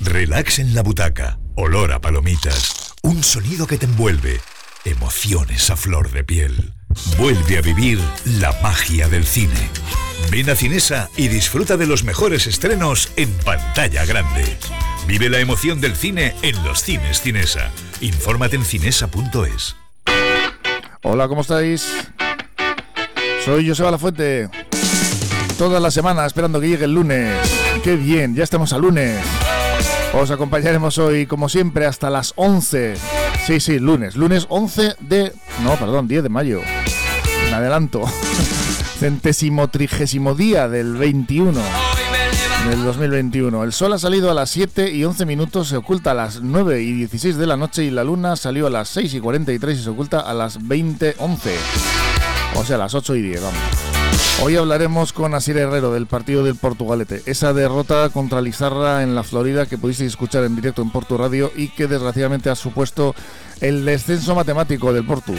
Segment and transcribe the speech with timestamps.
[0.00, 4.40] Relax en la butaca, olor a palomitas, un sonido que te envuelve,
[4.84, 6.77] emociones a flor de piel.
[7.18, 9.70] Vuelve a vivir la magia del cine.
[10.30, 14.56] Ven a Cinesa y disfruta de los mejores estrenos en pantalla grande.
[15.06, 17.70] Vive la emoción del cine en los cines Cinesa.
[18.00, 19.76] Infórmate en cinesa.es.
[21.02, 21.92] Hola, ¿cómo estáis?
[23.44, 24.48] Soy Joseba La Fuente.
[25.56, 27.34] Toda la semana esperando que llegue el lunes.
[27.82, 29.18] Qué bien, ya estamos al lunes.
[30.14, 32.96] Os acompañaremos hoy, como siempre, hasta las 11.
[33.48, 34.14] Sí, sí, lunes.
[34.14, 35.32] Lunes 11 de...
[35.62, 36.60] No, perdón, 10 de mayo.
[37.48, 38.04] Me adelanto.
[38.98, 41.58] Centésimo trigésimo día del 21
[42.68, 43.64] del 2021.
[43.64, 46.82] El sol ha salido a las 7 y 11 minutos, se oculta a las 9
[46.82, 49.82] y 16 de la noche y la luna salió a las 6 y 43 y
[49.82, 51.56] se oculta a las 20 11.
[52.54, 53.87] O sea, a las 8 y 10, vamos.
[54.40, 57.22] Hoy hablaremos con Asir Herrero del partido del Portugalete.
[57.26, 61.50] Esa derrota contra Lizarra en la Florida que pudisteis escuchar en directo en Porto Radio
[61.56, 63.14] y que desgraciadamente ha supuesto
[63.60, 65.32] el descenso matemático del Porto.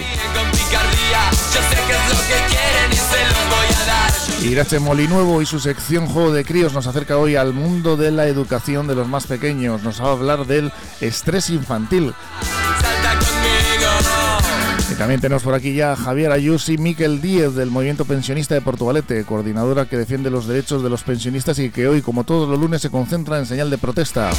[4.44, 8.28] Irache Molinuevo y su sección Juego de Críos nos acerca hoy al mundo de la
[8.28, 9.84] educación de los más pequeños.
[9.84, 10.72] Nos va a hablar del
[11.02, 12.14] estrés infantil.
[15.00, 19.24] También tenemos por aquí ya Javier Ayus y Miquel Díez del Movimiento Pensionista de Portugalete,
[19.24, 22.82] coordinadora que defiende los derechos de los pensionistas y que hoy, como todos los lunes,
[22.82, 24.30] se concentra en señal de protesta.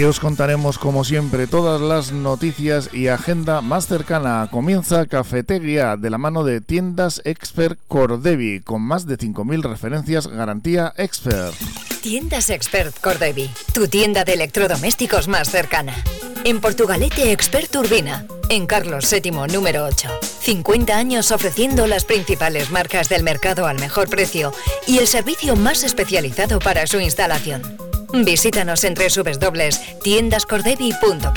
[0.00, 4.48] Y os contaremos, como siempre, todas las noticias y agenda más cercana.
[4.50, 10.94] Comienza Cafetería de la mano de Tiendas Expert Cordevi, con más de 5.000 referencias garantía
[10.96, 11.54] Expert.
[12.00, 15.94] Tiendas Expert Cordevi, tu tienda de electrodomésticos más cercana.
[16.44, 20.08] En Portugalete Expert Urbina, en Carlos VII número 8.
[20.40, 24.54] 50 años ofreciendo las principales marcas del mercado al mejor precio
[24.86, 27.60] y el servicio más especializado para su instalación.
[28.12, 31.34] Visítanos en www.tiendascordevi.com.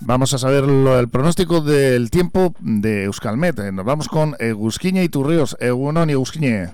[0.00, 3.58] Vamos a saber lo- el pronóstico del tiempo de Euskalmet.
[3.58, 5.56] Eh, Nos vamos con Egusquiñe y Turrios.
[5.60, 6.68] Egunon y Egusquiñe.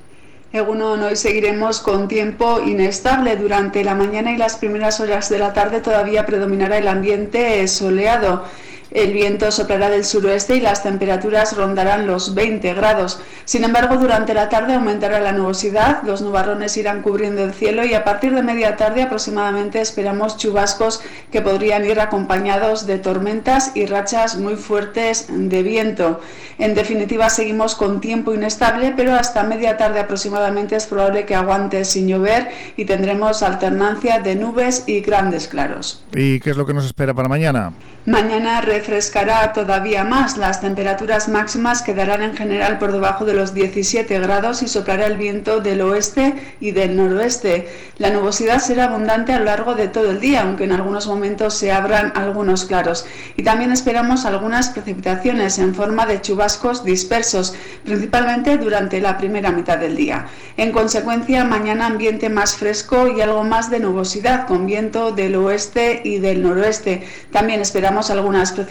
[0.53, 3.37] Egunon, hoy seguiremos con tiempo inestable.
[3.37, 8.45] Durante la mañana y las primeras horas de la tarde todavía predominará el ambiente soleado.
[8.91, 13.21] El viento soplará del suroeste y las temperaturas rondarán los 20 grados.
[13.45, 17.95] Sin embargo, durante la tarde aumentará la nubosidad, los nubarrones irán cubriendo el cielo y
[17.95, 23.87] a partir de media tarde aproximadamente esperamos chubascos que podrían ir acompañados de tormentas y
[23.87, 26.21] rachas muy fuertes de viento.
[26.59, 31.85] En definitiva, seguimos con tiempo inestable, pero hasta media tarde aproximadamente es probable que aguante
[31.85, 36.05] sin llover y tendremos alternancia de nubes y grandes claros.
[36.13, 37.73] ¿Y qué es lo que nos espera para mañana?
[38.07, 40.39] Mañana refrescará todavía más.
[40.39, 45.19] Las temperaturas máximas quedarán en general por debajo de los 17 grados y soplará el
[45.19, 47.69] viento del oeste y del noroeste.
[47.99, 51.53] La nubosidad será abundante a lo largo de todo el día, aunque en algunos momentos
[51.53, 53.05] se abran algunos claros.
[53.37, 57.55] Y también esperamos algunas precipitaciones en forma de chubascos dispersos,
[57.85, 60.27] principalmente durante la primera mitad del día.
[60.57, 66.01] En consecuencia, mañana ambiente más fresco y algo más de nubosidad, con viento del oeste
[66.03, 67.07] y del noroeste.
[67.31, 68.70] También esperamos algunas precipitaciones,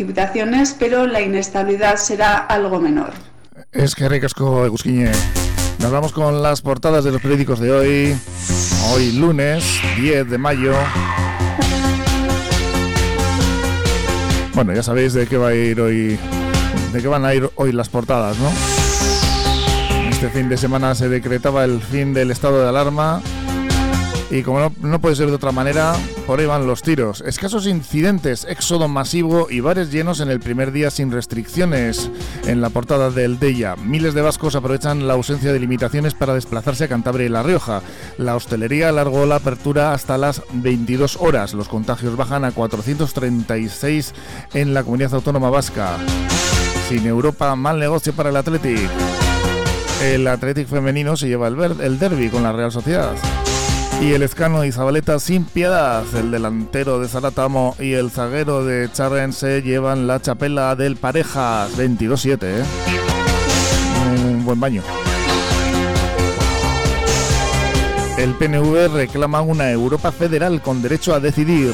[0.77, 3.11] pero la inestabilidad será algo menor.
[3.71, 5.11] Es que ricasco, Egusquiñe.
[5.79, 8.17] Nos vamos con las portadas de los periódicos de hoy.
[8.91, 10.73] Hoy lunes 10 de mayo.
[14.53, 16.19] Bueno, ya sabéis de qué va a ir hoy.
[16.93, 18.49] De qué van a ir hoy las portadas, ¿no?
[20.09, 23.21] Este fin de semana se decretaba el fin del estado de alarma
[24.31, 25.95] Y como no, puede ser de otra manera,
[26.27, 27.21] por ahí van los tiros.
[27.21, 32.11] Escasos incidentes, éxodo masivo y bares llenos en el primer día sin restricciones.
[32.45, 36.83] En la portada del Deya, miles de vascos aprovechan la ausencia de limitaciones para desplazarse
[36.83, 37.81] a Cantabria y La Rioja.
[38.19, 41.55] La hostelería alargó la apertura hasta las 22 horas.
[41.55, 44.13] Los contagios bajan a 436
[44.53, 45.97] en la comunidad autónoma vasca.
[46.87, 48.89] Sin Europa, mal negocio para el Athletic.
[50.03, 53.15] El Athletic femenino se lleva el, el derby con la Real Sociedad.
[54.01, 56.03] Y el escano y Zabaleta sin piedad.
[56.15, 61.77] El delantero de Zaratamo y el zaguero de Charren se llevan la chapela del Parejas
[61.77, 62.37] 22-7.
[62.43, 62.63] ¿eh?
[64.25, 64.83] Un buen baño.
[68.17, 71.73] El PNV reclama una Europa federal con derecho a decidir.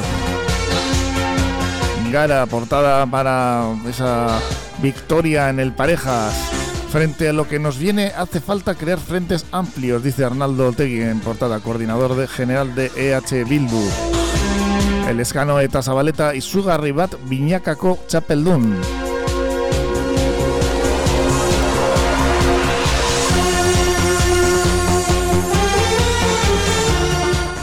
[2.11, 4.39] Gara, portada para esa
[4.81, 6.64] victoria en el Parejas.
[6.89, 11.19] Frente a lo que nos viene, hace falta crear frentes amplios, dice Arnaldo Otegui en
[11.19, 13.83] portada, coordinador de general de EH Bildu.
[15.09, 18.75] El escano eta Zabaleta y su garribat Viñacaco Chapeldun.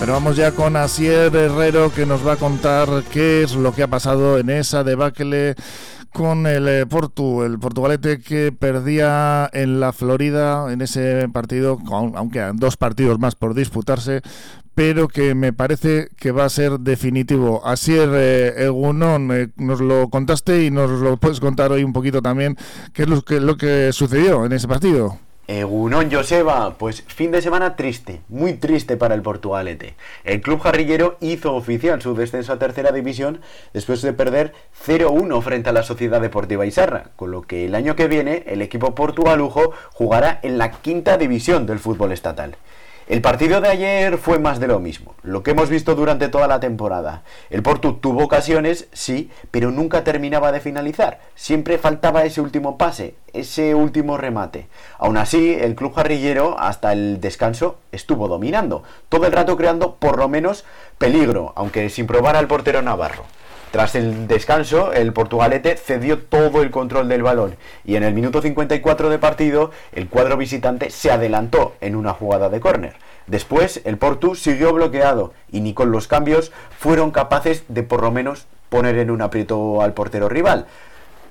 [0.03, 3.85] Pero vamos ya con Asier Herrero que nos va a contar qué es lo que
[3.85, 5.55] ha pasado en esa debacle
[6.13, 12.41] con el eh, Portu, el portugalete que perdía en la Florida en ese partido, aunque
[12.41, 14.21] hay dos partidos más por disputarse,
[14.75, 17.67] pero que me parece que va a ser definitivo.
[17.67, 21.93] Así es, eh, Egunon, eh, nos lo contaste y nos lo puedes contar hoy un
[21.93, 22.57] poquito también,
[22.93, 25.19] qué es lo que sucedió en ese partido.
[25.61, 29.95] Egunon Joseba, pues fin de semana triste, muy triste para el Portugalete.
[30.25, 33.43] El club jarrillero hizo oficial su descenso a tercera división
[33.75, 34.55] después de perder
[34.87, 38.63] 0-1 frente a la Sociedad Deportiva Isarra, con lo que el año que viene el
[38.63, 42.57] equipo portugalujo jugará en la quinta división del fútbol estatal.
[43.13, 46.47] El partido de ayer fue más de lo mismo, lo que hemos visto durante toda
[46.47, 47.25] la temporada.
[47.51, 51.21] El Porto tuvo ocasiones, sí, pero nunca terminaba de finalizar.
[51.35, 54.67] Siempre faltaba ese último pase, ese último remate.
[54.99, 60.17] Aún así, el club jarrillero hasta el descanso estuvo dominando, todo el rato creando por
[60.17, 60.65] lo menos
[60.97, 63.25] peligro, aunque sin probar al portero Navarro.
[63.73, 68.43] Tras el descanso, el portugalete cedió todo el control del balón y en el minuto
[68.43, 72.97] 54 de partido el cuadro visitante se adelantó en una jugada de córner.
[73.27, 78.11] Después el Portu siguió bloqueado y ni con los cambios fueron capaces de por lo
[78.11, 80.67] menos poner en un aprieto al portero rival.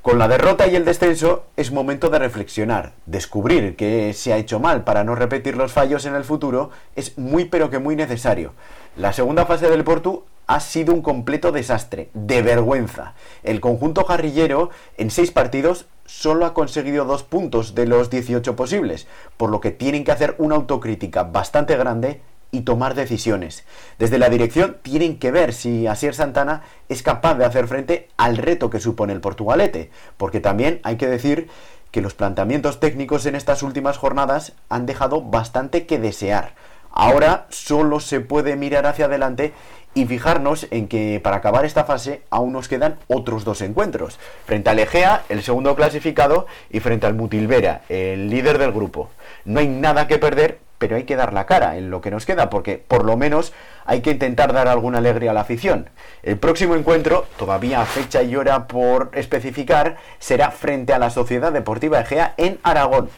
[0.01, 4.59] Con la derrota y el descenso es momento de reflexionar, descubrir qué se ha hecho
[4.59, 8.53] mal para no repetir los fallos en el futuro es muy pero que muy necesario.
[8.95, 13.13] La segunda fase del Portu ha sido un completo desastre, de vergüenza.
[13.41, 19.07] El conjunto jarrillero en seis partidos solo ha conseguido dos puntos de los 18 posibles,
[19.37, 22.19] por lo que tienen que hacer una autocrítica bastante grande
[22.51, 23.63] y tomar decisiones.
[23.97, 28.35] Desde la dirección tienen que ver si Asier Santana es capaz de hacer frente al
[28.35, 31.47] reto que supone el Portugalete, porque también hay que decir
[31.91, 36.55] que los planteamientos técnicos en estas últimas jornadas han dejado bastante que desear.
[36.93, 39.53] Ahora solo se puede mirar hacia adelante
[39.93, 44.69] y fijarnos en que para acabar esta fase aún nos quedan otros dos encuentros, frente
[44.69, 49.09] al Egea, el segundo clasificado, y frente al Mutilvera, el líder del grupo.
[49.45, 52.25] No hay nada que perder, pero hay que dar la cara en lo que nos
[52.25, 53.53] queda, porque por lo menos
[53.85, 55.89] hay que intentar dar alguna alegría a la afición.
[56.23, 61.99] El próximo encuentro, todavía fecha y hora por especificar, será frente a la Sociedad Deportiva
[61.99, 63.09] Egea en Aragón.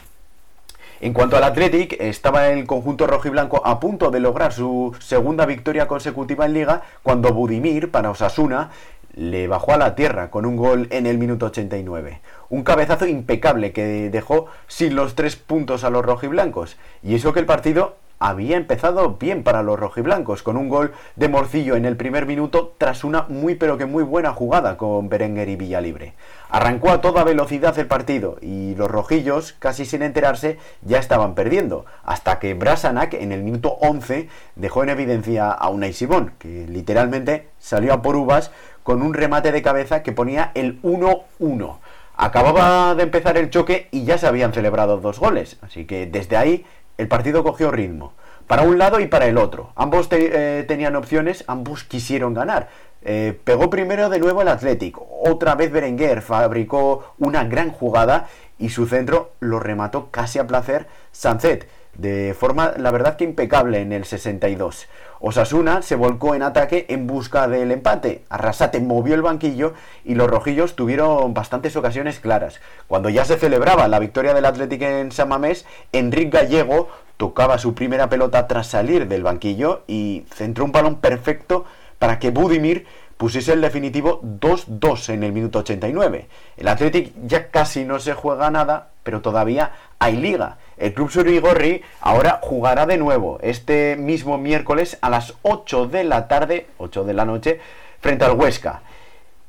[1.04, 5.86] En cuanto al Athletic, estaba el conjunto rojiblanco a punto de lograr su segunda victoria
[5.86, 8.70] consecutiva en liga cuando Budimir, para Osasuna,
[9.14, 12.22] le bajó a la tierra con un gol en el minuto 89.
[12.48, 16.78] Un cabezazo impecable que dejó sin los tres puntos a los rojiblancos.
[17.04, 21.28] Y eso que el partido había empezado bien para los rojiblancos, con un gol de
[21.28, 25.50] Morcillo en el primer minuto tras una muy pero que muy buena jugada con Berenguer
[25.50, 26.14] y Villalibre.
[26.50, 31.86] Arrancó a toda velocidad el partido y los rojillos, casi sin enterarse, ya estaban perdiendo,
[32.06, 37.50] hasta que Brasanac en el minuto 11 dejó en evidencia a Unai Simón, que literalmente
[37.60, 38.52] salió a por uvas
[38.84, 41.76] con un remate de cabeza que ponía el 1-1.
[42.16, 46.38] Acababa de empezar el choque y ya se habían celebrado dos goles, así que desde
[46.38, 46.66] ahí
[46.98, 48.14] el partido cogió ritmo.
[48.48, 49.72] Para un lado y para el otro.
[49.76, 52.70] Ambos eh, tenían opciones, ambos quisieron ganar.
[53.02, 55.08] Eh, pegó primero de nuevo el Atlético.
[55.26, 60.88] Otra vez Berenguer fabricó una gran jugada y su centro lo remató casi a placer
[61.12, 64.88] Sancet, de forma, la verdad que impecable en el 62.
[65.26, 68.26] Osasuna se volcó en ataque en busca del empate.
[68.28, 72.60] Arrasate movió el banquillo y los rojillos tuvieron bastantes ocasiones claras.
[72.88, 77.74] Cuando ya se celebraba la victoria del Atlético en San Mamés, Enrique Gallego tocaba su
[77.74, 81.64] primera pelota tras salir del banquillo y centró un balón perfecto
[82.00, 86.28] para que Budimir pusiese el definitivo 2-2 en el minuto 89.
[86.58, 90.58] El Athletic ya casi no se juega nada, pero todavía hay liga.
[90.78, 96.28] El Club Surigorri ahora jugará de nuevo este mismo miércoles a las 8 de la
[96.28, 97.60] tarde, 8 de la noche,
[98.00, 98.82] frente al Huesca.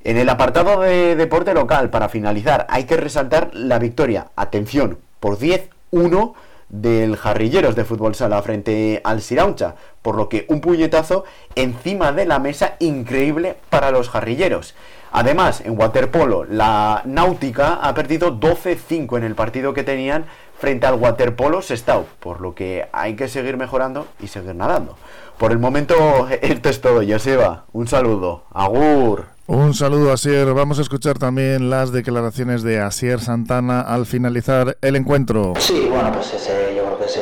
[0.05, 5.39] En el apartado de deporte local, para finalizar, hay que resaltar la victoria, atención, por
[5.39, 6.35] 10-1
[6.69, 12.27] del Jarrilleros de Fútbol Sala frente al Sirauncha, por lo que un puñetazo encima de
[12.27, 14.75] la mesa increíble para los Jarrilleros.
[15.13, 20.27] Además, en waterpolo, la Náutica ha perdido 12-5 en el partido que tenían
[20.65, 24.97] frente al waterpolo Sestao, por lo que hay que seguir mejorando y seguir nadando.
[25.37, 25.95] Por el momento,
[26.41, 27.67] esto es todo, Joseba.
[27.75, 28.45] Un saludo.
[28.51, 29.27] Agur.
[29.47, 30.55] Un saludo, Asier.
[30.55, 35.53] Vamos a escuchar también las declaraciones de Asier Santana al finalizar el encuentro.
[35.59, 37.21] Sí, bueno, pues ese, yo creo que ese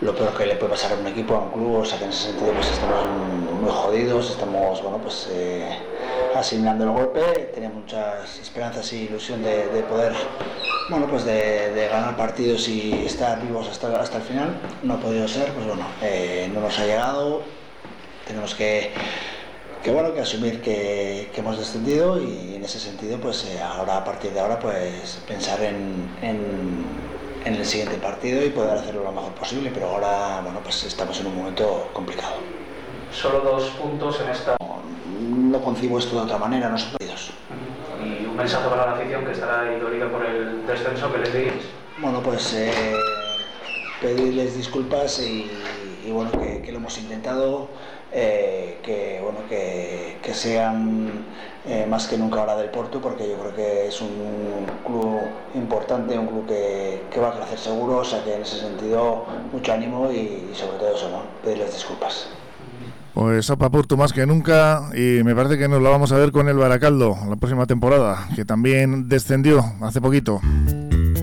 [0.00, 2.04] lo peor que le puede pasar a un equipo, a un club, o sea que
[2.06, 3.06] en ese sentido pues estamos
[3.62, 5.70] muy jodidos, estamos, bueno, pues eh,
[6.38, 7.20] asignando el golpe,
[7.54, 10.12] tenía muchas esperanzas y ilusión de, poder,
[10.88, 15.26] bueno, pues de, ganar partidos y estar vivos hasta, hasta el final, no ha podido
[15.26, 17.42] ser, pues bueno, eh, no nos ha llegado,
[18.26, 18.92] tenemos que
[19.82, 24.04] que bueno, que asumir que, hemos descendido y en ese sentido, pues eh, ahora a
[24.04, 26.08] partir de ahora, pues pensar en,
[27.44, 31.28] el siguiente partido y poder hacerlo lo mejor posible, pero ahora, bueno, pues estamos en
[31.28, 32.34] un momento complicado.
[33.10, 34.57] Solo dos puntos en esta...
[35.28, 37.30] No, concibo esto de otra manera, no son partidos.
[38.02, 41.64] ¿Y un mensaje para la afición que estará dolida por el descenso que les diréis?
[42.00, 42.70] Bueno, pues eh,
[44.00, 45.50] pedirles disculpas y,
[46.10, 47.68] bueno, que lo hemos intentado
[48.10, 51.10] eh, que, bueno, que, sean
[51.66, 55.20] eh, más que nunca ahora del Porto, porque yo creo que es un club
[55.54, 59.72] importante, un club que, va a crecer seguro, o sea que en ese sentido mucho
[59.72, 61.22] ánimo y, sobre todo eso, ¿no?
[61.42, 62.28] pedirles disculpas.
[63.18, 66.30] Pues Opa Porto más que nunca y me parece que nos lo vamos a ver
[66.30, 70.40] con el Baracaldo la próxima temporada, que también descendió hace poquito.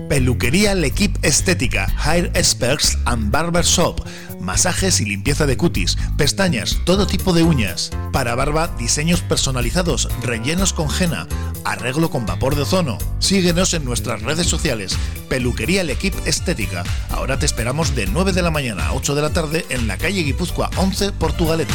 [0.08, 4.04] Peluquería L'Equipe Estética, Hair Experts and Barber Shop
[4.46, 7.90] masajes y limpieza de cutis, pestañas, todo tipo de uñas.
[8.12, 11.26] Para barba, diseños personalizados, rellenos con henna,
[11.64, 12.96] arreglo con vapor de ozono.
[13.18, 14.96] Síguenos en nuestras redes sociales.
[15.28, 16.84] Peluquería El Equipo Estética.
[17.10, 19.98] Ahora te esperamos de 9 de la mañana a 8 de la tarde en la
[19.98, 21.74] calle Guipúzcoa 11, Portugalete.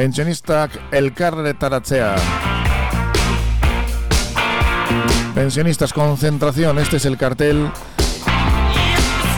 [0.00, 2.16] Pensionistak elkarretaratzea.
[5.34, 7.70] Pensionistas concentración, este es el cartel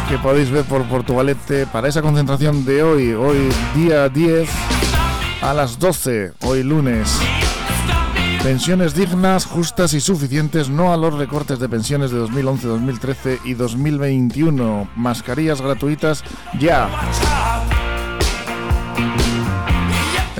[0.08, 4.48] que podéis ver por Portugalete para esa concentración de hoy, hoy día 10
[5.42, 7.12] a las 12, hoy lunes.
[8.44, 13.54] Pensiones dignas, justas y suficientes, no a los recortes de pensiones de 2011, 2013 y
[13.54, 14.90] 2021.
[14.94, 16.22] Mascarillas gratuitas
[16.60, 16.88] ya.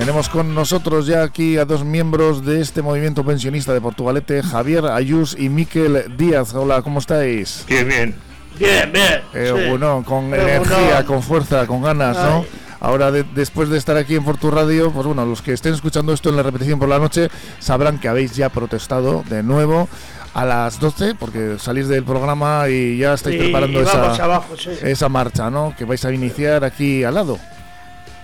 [0.03, 4.87] Tenemos con nosotros ya aquí a dos miembros de este movimiento pensionista de Portugalete, Javier
[4.87, 6.55] Ayús y Miquel Díaz.
[6.57, 7.65] Hola, ¿cómo estáis?
[7.69, 8.15] Bien, bien.
[8.59, 9.21] Bien, bien.
[9.33, 12.45] Eh, Bueno, con energía, con fuerza, con ganas, ¿no?
[12.81, 16.31] Ahora, después de estar aquí en Portu Radio, pues bueno, los que estén escuchando esto
[16.31, 17.29] en la repetición por la noche
[17.61, 19.89] sabrán que habéis ya protestado de nuevo
[20.35, 24.43] a las 12, porque salís del programa y ya estáis preparando esa,
[24.83, 25.77] esa marcha, ¿no?
[25.79, 27.39] Que vais a iniciar aquí al lado.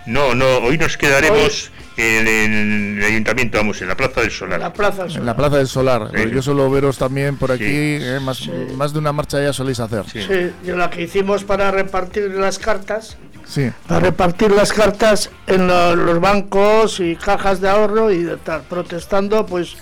[0.08, 4.58] No, no, hoy nos quedaremos en, el ayuntamiento, vamos, en la Plaza del Solar.
[4.58, 5.20] La Plaza del Solar.
[5.20, 6.30] En la Plaza del Solar.
[6.32, 10.06] Yo suelo veros también por aquí, eh, más, más de una marcha ya soléis hacer.
[10.08, 10.20] Sí,
[10.64, 13.18] y la que hicimos para repartir las cartas.
[13.44, 13.70] Sí.
[13.86, 19.44] Para repartir las cartas en los bancos y cajas de ahorro y de estar protestando,
[19.44, 19.76] pues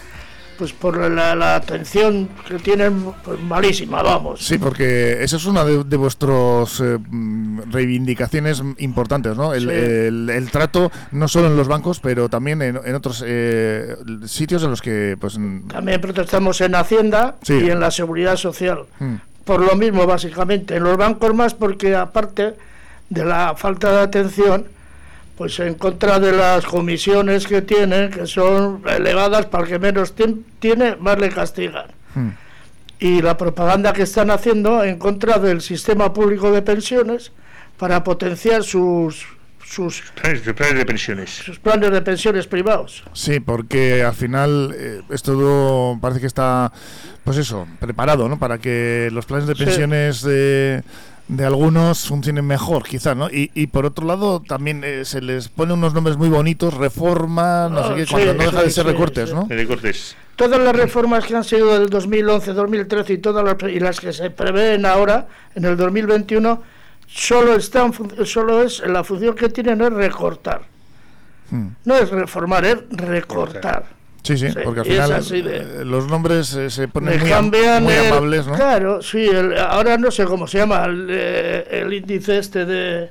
[0.58, 4.44] pues por la, atención que tienen pues, malísima, vamos.
[4.44, 6.98] Sí, porque esa es una de, de vuestras eh,
[7.70, 9.54] reivindicaciones importantes, ¿no?
[9.54, 13.96] El, trato no solo en los bancos, pero también en, otros eh,
[14.26, 15.16] sitios en los que...
[15.20, 18.84] pues También protestamos en Hacienda y en la Seguridad Social.
[18.98, 19.14] Mm.
[19.44, 20.76] Por lo mismo, básicamente.
[20.76, 22.54] En los bancos más porque aparte
[23.08, 24.66] de la falta de atención,
[25.36, 30.14] pues en contra de las comisiones que tienen, que son elevadas, para el que menos
[30.58, 31.86] tiene, más le castigan.
[32.14, 32.30] Hmm.
[32.98, 37.30] y la propaganda que están haciendo en contra del sistema público de pensiones
[37.78, 39.26] para potenciar sus
[39.66, 41.30] sus planes, de pensiones.
[41.30, 43.02] Sus planes de pensiones privados.
[43.12, 46.72] Sí, porque al final eh, esto parece que está,
[47.24, 48.38] pues eso, preparado, ¿no?
[48.38, 50.82] Para que los planes de pensiones de,
[51.28, 53.28] de algunos funcionen mejor, quizás, ¿no?
[53.28, 57.68] Y, y por otro lado, también eh, se les pone unos nombres muy bonitos, reforma,
[57.68, 59.46] no sé qué, cuando no deja de ser recortes, ¿no?
[59.48, 60.16] Recortes.
[60.36, 64.12] Todas las reformas que han sido del 2011, 2013 y todas las, y las que
[64.12, 66.75] se prevén ahora, en el 2021,
[67.06, 67.92] solo, están,
[68.24, 70.62] solo es la función que tienen es recortar.
[71.50, 71.68] Hmm.
[71.84, 73.96] No es reformar, es recortar.
[74.22, 78.54] Sí, sí, porque al final eh, los nombres eh, se ponen muy, amables, ¿no?
[78.54, 83.10] Claro, sí, ahora no sé cómo se llama el, eh, índice este de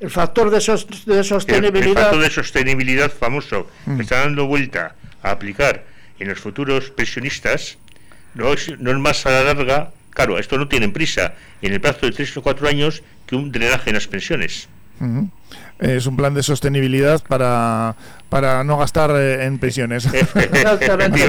[0.00, 1.86] el factor de, de sostenibilidad.
[1.86, 4.00] El, factor de sostenibilidad famoso que hmm.
[4.00, 5.84] está dando vuelta a aplicar
[6.18, 7.78] en los futuros pensionistas
[8.34, 11.80] no es, no es más a la larga Claro, esto no tiene prisa en el
[11.80, 14.68] plazo de tres o cuatro años que un drenaje en las pensiones.
[15.78, 17.96] Es un plan de sostenibilidad para,
[18.28, 20.06] para no gastar eh, en pensiones.
[20.12, 21.26] Exactamente.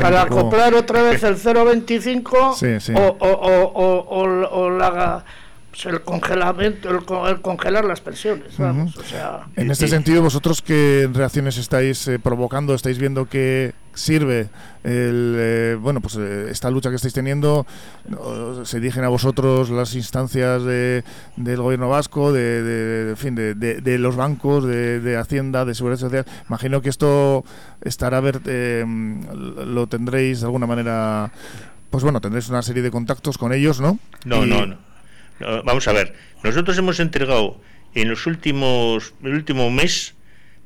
[0.00, 5.24] para, acoplar otra vez el 0,25 O, o, o, la
[5.72, 8.56] pues, el congelamiento, el, congelar las pensiones.
[8.58, 13.72] Vamos, o sea, en este sentido, vosotros qué reacciones estáis eh, provocando, estáis viendo que
[13.94, 14.48] sirve
[14.84, 17.66] el, eh, bueno, pues eh, esta lucha que estáis teniendo,
[18.64, 21.04] se dirigen a vosotros las instancias de,
[21.36, 26.26] del gobierno vasco, de, fin, de, de, los bancos, de, Hacienda, de Seguridad Social.
[26.48, 27.44] Imagino que esto
[27.82, 31.30] estará a ver, lo tendréis de alguna manera,
[31.90, 33.98] pues bueno, tendréis una serie de contactos con ellos, ¿no?
[34.24, 34.76] No, no, no.
[35.64, 37.60] Vamos a ver, nosotros hemos entregado
[37.94, 40.14] en los últimos, el último mes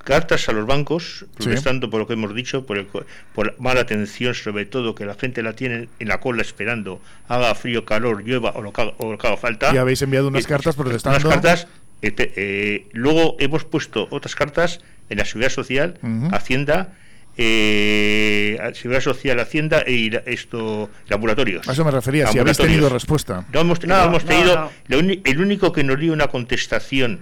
[0.06, 2.86] cartas a los bancos, protestando por lo que hemos dicho, por, el,
[3.34, 7.54] por mala atención, sobre todo que la gente la tiene en la cola esperando, haga
[7.56, 9.74] frío, calor, llueva o lo que, haga falta.
[9.74, 11.18] Y habéis enviado unas cartas protestando.
[11.18, 11.66] Unas cartas,
[12.02, 15.98] este, eh, luego hemos puesto otras cartas en la Seguridad Social,
[16.30, 16.94] Hacienda
[17.36, 21.68] eh, Seguridad Social, Hacienda e esto, laboratorios.
[21.68, 23.44] A eso me refería, si habéis tenido respuesta.
[23.52, 27.20] No hemos, hemos tenido, el único que nos dio una contestación,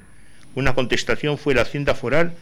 [0.54, 2.35] una contestación fue la Hacienda Foral,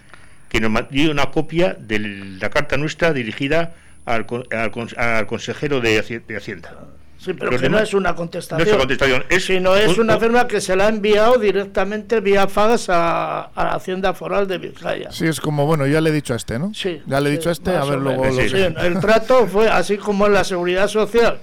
[0.53, 3.73] que nos dio una copia de la carta nuestra dirigida
[4.05, 5.99] al, al, consejero de
[6.37, 6.77] Hacienda.
[7.19, 8.59] Sí, pero que no es una contestación.
[8.59, 9.25] No es una contestación.
[9.31, 13.65] Es sino es una firma que se la ha enviado directamente vía fax a, a,
[13.65, 15.11] la Hacienda Foral de Vizcaya.
[15.13, 16.75] Sí, es como, bueno, ya le he dicho a este, ¿no?
[16.75, 17.01] Sí.
[17.07, 19.97] Ya le he dicho a este, a ver luego lo sí, El trato fue así
[19.97, 21.39] como en la seguridad social.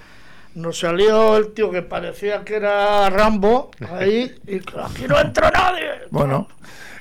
[0.54, 5.90] Nos salió el tío que parecía que era Rambo ahí y aquí no entró nadie.
[6.12, 6.48] Bueno.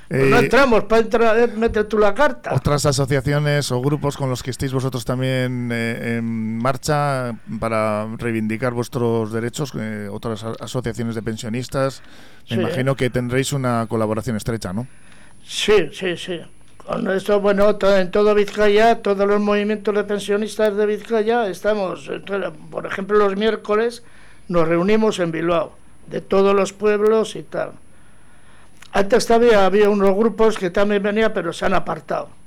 [0.09, 2.55] Pues no eh, entramos para entrar, eh, meter tú la carta.
[2.55, 8.73] Otras asociaciones o grupos con los que estéis vosotros también eh, en marcha para reivindicar
[8.73, 9.73] vuestros derechos,
[10.11, 12.03] otras asociaciones de pensionistas,
[12.49, 14.87] me imagino que tendréis una colaboración estrecha, ¿no?
[15.45, 16.41] Sí, sí, sí.
[16.87, 22.11] Con esto, bueno, en todo Vizcaya, todos los movimientos de pensionistas de Vizcaya, estamos,
[22.71, 24.03] por ejemplo, los miércoles
[24.49, 27.73] nos reunimos en Bilbao, de todos los pueblos y tal.
[28.93, 32.39] Antes todavía había unos grupos que también venían, pero se han apartado.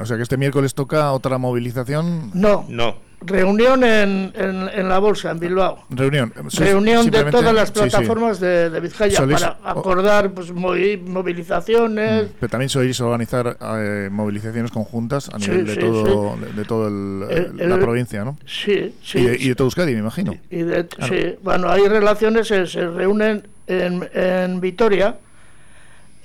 [0.00, 2.30] O sea que este miércoles toca otra movilización.
[2.34, 2.64] No.
[2.68, 3.08] No.
[3.20, 5.84] Reunión en, en, la bolsa, en Bilbao.
[5.90, 6.32] Reunión.
[6.56, 12.28] Reunión de todas las plataformas De, de, Vizcaya para acordar pues, movilizaciones.
[12.28, 17.78] Mm, pero también sois organizar eh, movilizaciones conjuntas a nivel de todo, de, todo la
[17.78, 18.38] provincia, ¿no?
[18.46, 19.18] Sí, sí.
[19.18, 20.34] Y de, todo Euskadi, me imagino.
[20.48, 20.62] Y
[21.08, 25.16] Sí, bueno, hay relaciones, se, se reúnen en, en Vitoria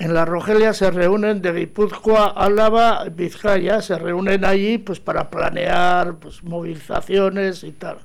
[0.04, 6.16] en la Rogelia se reúnen de Guipúzcoa, Álava, Vizcaya, se reúnen allí pues para planear
[6.16, 8.00] pues, movilizaciones y tal.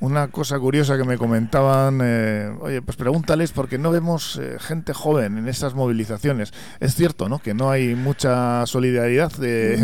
[0.00, 4.92] Una cosa curiosa que me comentaban, eh, oye, pues pregúntales porque no vemos eh, gente
[4.92, 6.52] joven en estas movilizaciones.
[6.80, 7.38] Es cierto, ¿no?
[7.38, 9.78] Que no hay mucha solidaridad de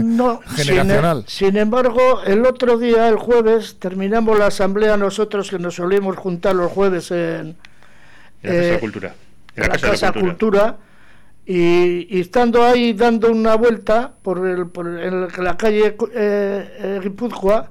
[0.57, 1.25] generacional.
[1.29, 6.17] Sin, sin, embargo, el otro día, el jueves, terminamos la asamblea nosotros que nos solemos
[6.17, 7.57] juntar los jueves en,
[8.43, 9.15] la Casa eh, Cultura.
[9.55, 10.79] En la, Casa, Cultura
[11.45, 17.71] y, estando ahí dando una vuelta por, el, por la calle eh, eh, Guipúzcoa,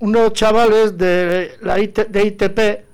[0.00, 2.88] unos chavales de la de ITP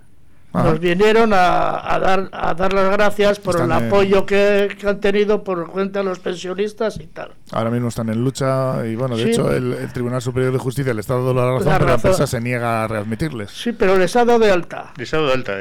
[0.55, 5.69] nos vinieron a, dar, a dar las gracias por el apoyo que, han tenido por
[5.71, 7.33] cuenta de los pensionistas y tal.
[7.51, 11.05] Ahora mismo están en lucha y bueno, de hecho el, Tribunal Superior de Justicia les
[11.05, 13.51] está dando la razón, pero la empresa se niega a readmitirles.
[13.51, 14.93] Sí, pero les ha dado de alta.
[14.97, 15.55] Les ha dado de alta.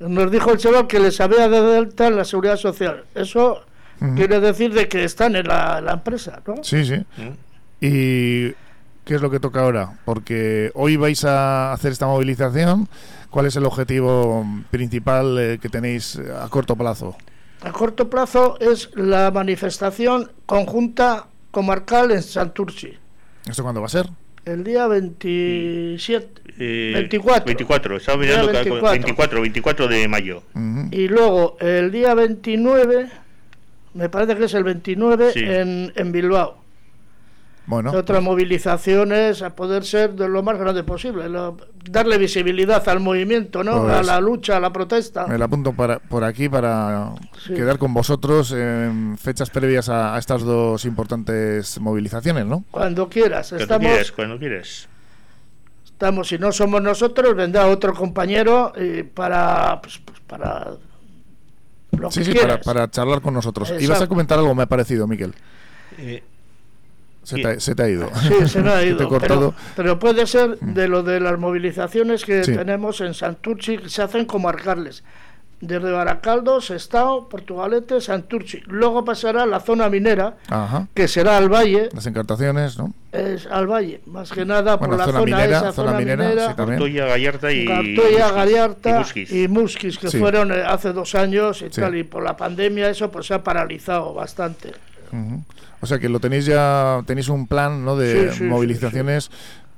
[0.00, 3.04] Nos dijo el chaval que les había dado de alta en la Seguridad Social.
[3.14, 3.62] Eso
[4.14, 6.62] Quiere decir de que están en la, empresa, ¿no?
[6.62, 7.04] Sí, sí.
[7.80, 8.54] Y
[9.08, 9.98] ¿Qué es lo que toca ahora?
[10.04, 12.90] Porque hoy vais a hacer esta movilización.
[13.30, 17.16] ¿Cuál es el objetivo principal eh, que tenéis a corto plazo?
[17.62, 22.98] A corto plazo es la manifestación conjunta comarcal en Santurci.
[23.48, 24.10] ¿Esto cuándo va a ser?
[24.44, 27.46] El día 27, 24.
[27.46, 28.90] 24, estaba mirando 24.
[28.90, 30.42] 24, 24 de mayo.
[30.90, 33.08] Y luego el día 29,
[33.98, 36.62] me parece que es el 29 en, en Bilbao.
[37.66, 41.24] Bueno, otras pues- movilizaciones a poder ser de lo más grande posible,
[41.84, 43.82] darle visibilidad al movimiento, ¿no?
[43.82, 45.26] Pues a la lucha, a la protesta.
[45.26, 47.12] Me la apunto para, por aquí para
[47.46, 52.64] quedar con vosotros en fechas previas a, estas dos importantes movilizaciones, ¿no?
[52.70, 53.88] Cuando quieras, cuando estamos.
[53.88, 54.88] Quieres, cuando quieres.
[55.84, 60.68] Estamos, si no somos nosotros, vendrá otro compañero eh, para, pues, pues, para
[62.10, 63.72] sí, sí, para, para, charlar con nosotros.
[63.80, 65.34] Ibas a comentar algo, me ha parecido, Miquel.
[65.98, 66.22] Eh,
[67.22, 68.10] se te, ha ido.
[68.22, 69.54] Sí, se me ha ido.
[69.76, 70.72] pero, puede ser mm.
[70.72, 75.04] de lo de las movilizaciones que tenemos en Santurci, que se hacen comarcales.
[75.60, 78.62] Desde Baracaldo, Sestao, Portugalete, Santurci.
[78.66, 80.36] Luego pasará a la zona minera,
[80.94, 81.88] que será al valle.
[81.92, 82.94] Las encartaciones, ¿no?
[83.10, 86.54] Es al valle, más que nada por la zona, minera, esa, zona, minera.
[86.54, 89.98] Gallarta y, Gallarta y, Musquis.
[89.98, 91.96] que fueron eh, hace dos años y tal.
[91.96, 94.72] Y por la pandemia eso pues se ha paralizado bastante.
[95.80, 97.96] O sea que lo tenéis ya, tenéis un plan ¿no?
[97.96, 99.30] de movilizaciones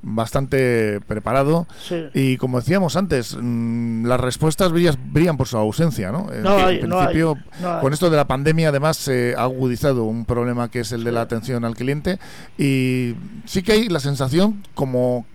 [0.03, 1.67] bastante preparado.
[2.15, 7.37] Y como decíamos antes mm, las respuestas brillan, por su ausencia no, en principio
[7.81, 11.13] con esto de la pandemia además se ha agudizado un problema que es el de
[11.13, 12.19] la atención al cliente.
[12.59, 15.27] Y sí que hay la sensación como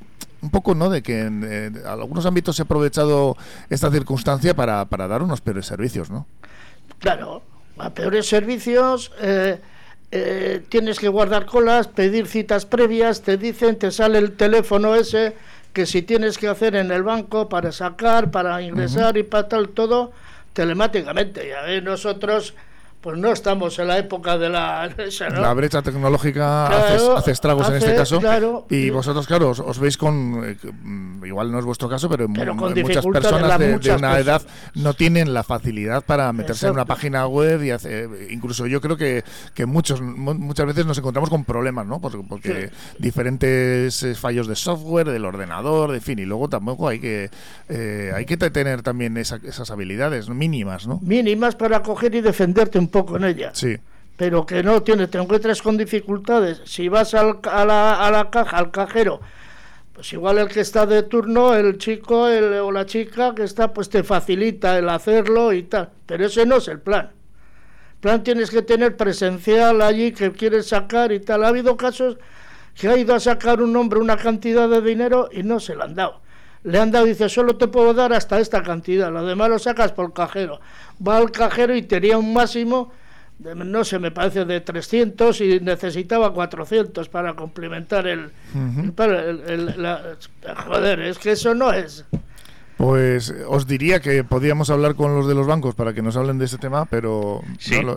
[0.41, 3.35] un poco no de que en, eh, algunos ámbitos se ha aprovechado
[3.69, 6.27] esta circunstancia para, para dar unos peores servicios no
[6.99, 7.41] claro
[7.77, 9.59] a peores servicios eh,
[10.17, 15.35] eh, tienes que guardar colas, pedir citas previas, te dicen, te sale el teléfono ese
[15.73, 19.69] que si tienes que hacer en el banco para sacar, para ingresar y para tal,
[19.69, 20.13] todo
[20.53, 21.49] telemáticamente.
[21.49, 22.53] Ya nosotros
[23.05, 24.89] pues no estamos en la época de la...
[25.35, 28.19] La brecha tecnológica hace, estragos en este caso.
[28.67, 30.41] y vosotros, claro, os, veis con...
[30.43, 34.41] Eh, mm, igual no es vuestro caso, pero, muchas personas de, una edad
[34.73, 38.09] no tienen la facilidad para meterse en una página web y hacer...
[38.31, 42.01] Incluso yo creo que, que muchos muchas veces nos encontramos con problemas, ¿no?
[42.01, 46.99] Porque, porque diferentes eh, fallos de software, del ordenador, de fin, y luego tampoco hay
[46.99, 47.29] que
[47.69, 50.99] eh, hay que tener también esas habilidades mínimas, ¿no?
[51.03, 53.51] Mínimas para coger y defenderte un poco en ella.
[53.53, 53.75] Sí.
[54.15, 56.61] Pero que no tiene, te encuentras con dificultades.
[56.63, 59.19] Si vas al, a, la, a la caja, al cajero,
[59.91, 63.73] pues igual el que está de turno, el chico el, o la chica que está,
[63.73, 65.89] pues te facilita el hacerlo y tal.
[66.05, 67.11] Pero ese no es el plan.
[67.95, 71.43] El plan tienes que tener presencial allí que quieres sacar y tal.
[71.43, 72.17] Ha habido casos
[72.75, 75.83] que ha ido a sacar un hombre una cantidad de dinero y no se le
[75.83, 76.21] han dado.
[76.63, 79.91] Le han dado, dice, solo te puedo dar hasta esta cantidad, lo demás lo sacas
[79.91, 80.59] por cajero.
[81.05, 82.91] Va al cajero y tenía un máximo,
[83.39, 88.31] de, no sé, me parece de 300 y necesitaba 400 para complementar el...
[90.67, 92.05] joder, es que eso no es...
[92.77, 96.37] Pues os diría que podríamos hablar con los de los bancos para que nos hablen
[96.37, 97.41] de ese tema, pero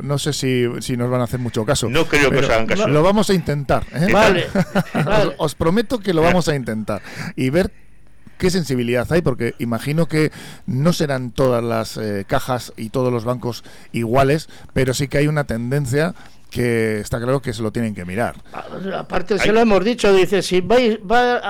[0.03, 1.89] no, sé si, nos van a hacer mucho caso.
[1.89, 2.87] No creo que os hagan caso.
[2.87, 3.83] Lo vamos a intentar.
[3.93, 4.13] ¿eh?
[4.13, 4.47] Vale.
[5.39, 7.03] os, prometo que lo vamos a intentar
[7.35, 7.73] y ver
[8.39, 9.21] ¿Qué sensibilidad hay?
[9.21, 10.31] Porque imagino que
[10.67, 15.27] no serán todas las eh, cajas y todos los bancos iguales, pero sí que hay
[15.27, 16.15] una tendencia
[16.51, 18.37] que está claro que se lo tienen que mirar.
[18.95, 21.43] Aparte, se lo hemos dicho, dice, si vais, va,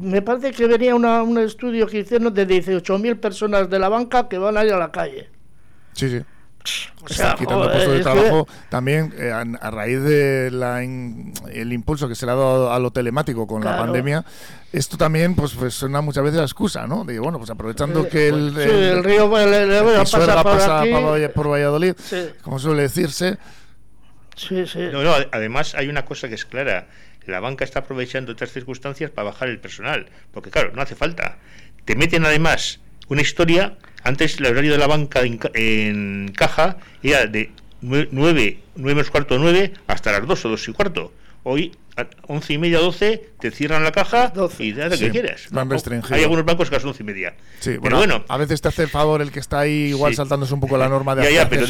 [0.00, 4.38] me parece que venía un estudio que hicieron de 18.000 personas de la banca que
[4.38, 5.28] van a ir a la calle.
[5.92, 6.22] Sí, sí.
[7.02, 10.48] O sea, quitando puestos de trabajo también eh, a, raíz de
[11.52, 14.24] el impulso que se le ha dado a lo telemático con la pandemia
[14.70, 18.28] esto también pues, pues suena muchas veces la excusa no de bueno pues aprovechando que
[18.28, 20.84] el, el, río le, le, pasa, pasa
[21.34, 21.94] por, Valladolid
[22.42, 23.38] como suele decirse.
[24.36, 24.88] Sí, sí.
[24.92, 26.86] No, no, además hay una cosa que es clara
[27.26, 31.38] la banca está aprovechando estas circunstancias para bajar el personal porque claro no hace falta.
[31.84, 37.50] Te meten además una historia antes el horario de la banca en, caja era de
[37.80, 41.12] 9, 9 menos cuarto 9 hasta las 2 o 2 y cuarto.
[41.42, 41.72] Hoy
[42.26, 45.48] 11 y media, 12, te cierran la caja y da lo que quieras.
[46.10, 47.34] Hay algunos bancos que a las 11 y media.
[47.60, 50.54] Sí, pero bueno, A veces te hace el favor el que está ahí igual saltándose
[50.54, 51.66] un poco la norma de ya, pero,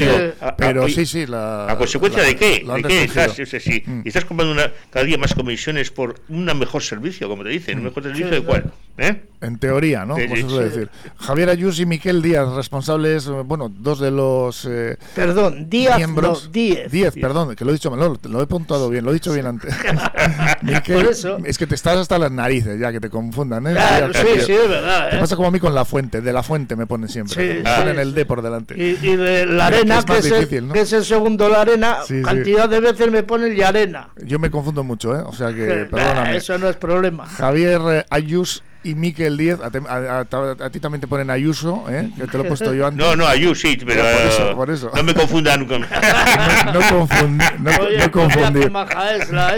[0.57, 1.27] pero sí, sí.
[1.27, 2.65] La, ¿A consecuencia de qué?
[2.65, 3.35] ¿De qué estás?
[3.35, 4.03] sí, mm.
[4.05, 7.79] Y estás comprando una, cada día más comisiones por un mejor servicio, como te dicen.
[7.79, 7.87] ¿Un mm.
[7.87, 8.73] mejor servicio de cuál?
[8.99, 9.23] ¿Eh?
[9.41, 10.15] En teoría, ¿no?
[10.15, 10.91] Como se suele decir.
[11.17, 14.67] Javier Ayus y Miquel Díaz, responsables, bueno, dos de los.
[14.69, 16.45] Eh, perdón, Díaz, miembros.
[16.45, 16.93] No, Díez.
[16.93, 19.47] Díez, perdón, que lo he dicho mal, lo, he puntuado bien, lo he dicho bien
[19.47, 19.75] antes.
[20.87, 21.39] Por eso.
[21.45, 23.73] Es que te estás hasta las narices ya, que te confundan, ¿eh?
[23.73, 25.15] Claro, sí, sí, es verdad.
[25.15, 25.19] ¿eh?
[25.19, 27.59] pasa como a mí con la fuente, de la fuente me ponen siempre.
[27.59, 28.75] Sí, ponen el D por delante.
[28.77, 33.57] Y, de la arena, que, es, el, segundo la arena, cantidad de veces me ponen
[33.57, 34.11] y arena.
[34.25, 35.23] Yo me confundo mucho, ¿eh?
[35.25, 36.37] O sea que, perdóname.
[36.37, 37.27] Eso no es problema.
[37.27, 42.11] Javier eh, Ayus y Miquel Díez, a, ti también te ponen Ayuso, ¿eh?
[42.17, 43.05] que te lo he puesto yo antes.
[43.05, 44.91] No, no, Ayuso, sí, pero por eso, por eso.
[44.95, 45.83] no me confundan con...
[45.83, 47.61] no, no, confundir.
[47.61, 48.73] No, no confundir.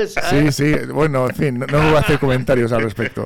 [0.09, 0.53] sí, ¿eh?
[0.53, 3.25] sí, bueno, en fin, no, voy a hacer comentarios al respecto.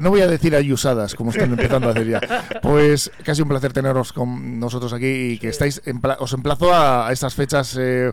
[0.00, 2.20] No, voy a decir ayusadas, como están empezando a hacer ya.
[2.62, 5.82] Pues casi un placer teneros con nosotros aquí y que estáis,
[6.18, 7.76] os emplazo a, a estas fechas...
[7.78, 8.12] Eh,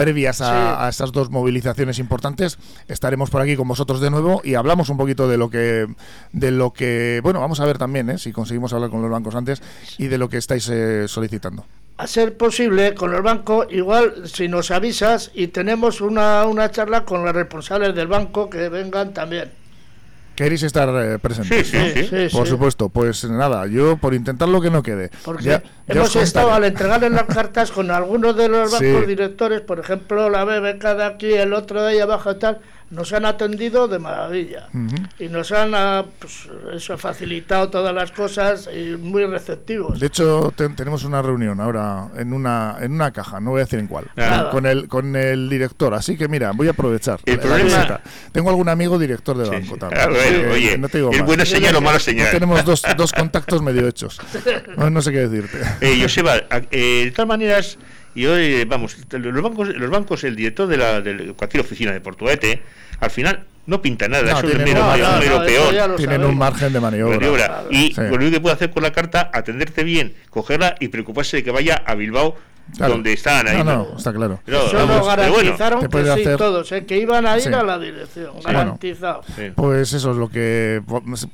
[0.00, 2.56] previas a, estas dos movilizaciones importantes.
[2.88, 5.86] Estaremos por aquí con vosotros de nuevo y hablamos un poquito de lo que,
[6.32, 8.16] de lo que, bueno, vamos a ver también, ¿eh?
[8.16, 9.60] si conseguimos hablar con los bancos antes
[9.98, 11.66] y de lo que estáis eh, solicitando.
[11.98, 17.04] A ser posible, con el banco, igual si nos avisas y tenemos una, una charla
[17.04, 19.59] con los responsables del banco que vengan también.
[20.40, 21.68] ¿Queréis estar eh, presentes?
[21.68, 22.88] Sí, sí, Por supuesto.
[22.88, 25.10] Pues nada, yo por intentar lo que no quede.
[25.22, 30.30] Porque hemos estado al entregarles las cartas con algunos de los bancos directores, por ejemplo,
[30.30, 32.58] la BBK de aquí, el otro de ahí abajo y tal
[32.90, 34.68] nos han atendido de maravilla
[35.18, 40.00] y nos han ah, pues, eso, facilitado todas las cosas y muy receptivos.
[40.00, 43.78] De hecho, tenemos una reunión ahora en una en una caja, no voy a decir
[43.78, 44.10] en cuál,
[44.50, 45.94] con el con el director.
[45.94, 47.20] Así que mira, voy a aprovechar.
[47.24, 48.00] El problema...
[48.32, 50.50] Tengo algún amigo director de banco también.
[50.50, 52.30] oye, no te digo el buena señal o mala señal.
[52.30, 54.20] tenemos dos, dos contactos medio hechos.
[54.76, 55.58] No, sé qué decirte.
[55.80, 56.36] Eh, Joseba,
[56.70, 57.78] eh, de todas maneras
[58.14, 62.00] y hoy, vamos, los bancos, los bancos el director de, la, de cualquier oficina de
[62.00, 62.62] Portuete,
[63.00, 65.96] al final no pinta nada, eso es mero, peor.
[65.96, 67.64] Tienen un margen de maniobra.
[67.70, 71.44] Y lo único que puede hacer con la carta, atenderte bien, cogerla y preocuparse de
[71.44, 72.36] que vaya a Bilbao
[72.78, 73.58] donde estaban ahí.
[73.58, 74.40] No, no, está claro.
[74.46, 76.84] Eso lo garantizaron que sí, todos, ¿eh?
[76.84, 79.22] que iban a ir a la dirección, garantizado.
[79.54, 80.82] pues eso es lo que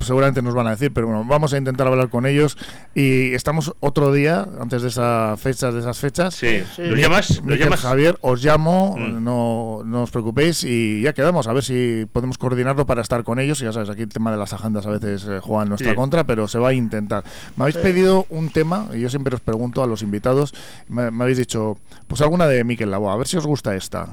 [0.01, 2.57] seguramente nos van a decir, pero bueno, vamos a intentar hablar con ellos
[2.95, 6.35] y estamos otro día, antes de esas fechas, de esas fechas.
[6.35, 7.41] Sí, ¿Los llamas?
[7.45, 7.81] ¿Los llamas?
[7.81, 9.23] Javier, os llamo, mm.
[9.23, 13.39] no, no, os preocupéis y ya quedamos, a ver si podemos coordinarlo para estar con
[13.39, 13.61] ellos.
[13.61, 15.95] Y ya sabes, aquí el tema de las agendas a veces eh, juega en nuestra
[15.95, 17.23] contra, pero se va a intentar.
[17.55, 20.53] Me habéis pedido un tema, y yo siempre os pregunto a los invitados,
[20.87, 24.05] me, me habéis dicho, pues alguna de Miquel Laboa, a ver si os gusta esta.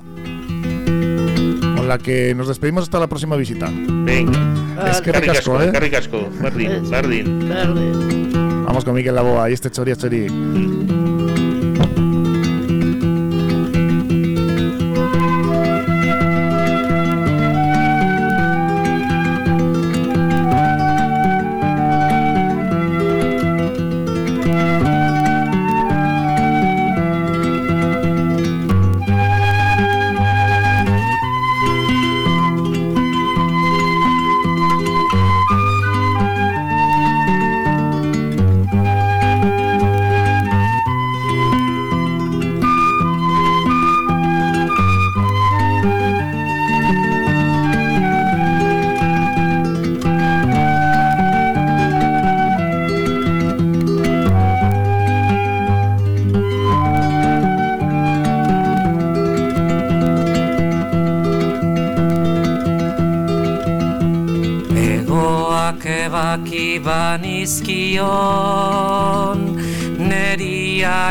[1.77, 3.70] Con la que nos despedimos hasta la próxima visita.
[3.72, 4.90] Venga.
[4.90, 5.70] Es que ricasco, ¿eh?
[5.72, 8.33] ricasco, Bardín, Bardín.
[8.66, 11.13] Vamos con Miquel Laboa, y este chori a chori.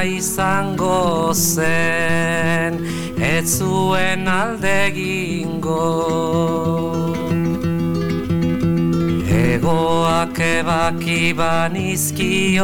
[0.05, 2.79] Izango zen
[3.17, 5.85] ez zuen aldegingo
[9.33, 12.63] egoak ebaki banizkion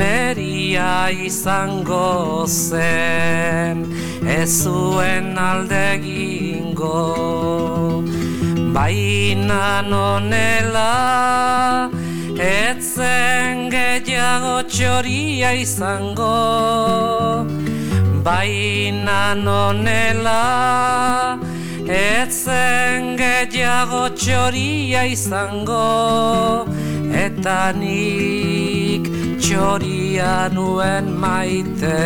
[0.00, 3.86] neria izango zen
[4.38, 7.02] ez zuen aldegingo
[8.76, 10.92] baina nonela
[12.58, 16.34] etzen gehiago txoria izango
[18.26, 20.42] baina nonela.
[21.98, 25.84] Etzen gehiago txoria izango
[27.24, 29.08] eta nik
[29.44, 31.96] txoria nuen maite.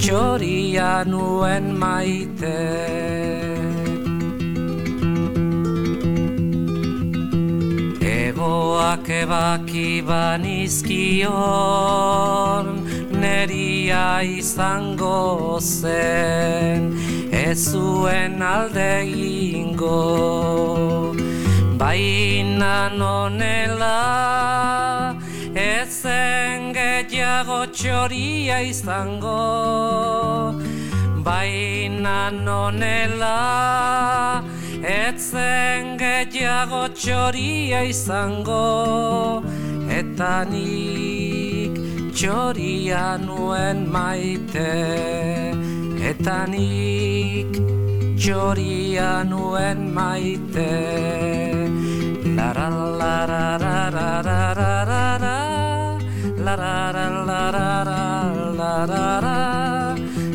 [0.00, 3.29] Txoria nuen maite
[8.40, 11.28] Egoak ebaki banizkion
[13.20, 16.96] Neria izango zen
[17.28, 21.12] Ez zuen alde ingo
[21.76, 24.00] Baina nonela
[25.52, 30.56] Ezen gehiago txoria izango.
[31.26, 33.36] Baina nonela
[34.80, 39.42] Etzen gehiago txoria izango
[39.92, 41.76] Eta nik
[42.16, 44.70] txoria nuen maite
[46.00, 47.60] Eta nik
[48.16, 50.70] txoria nuen maite
[52.40, 55.36] Lara lara lara lara lara
[56.40, 57.68] lara lara
[58.56, 59.36] lara lara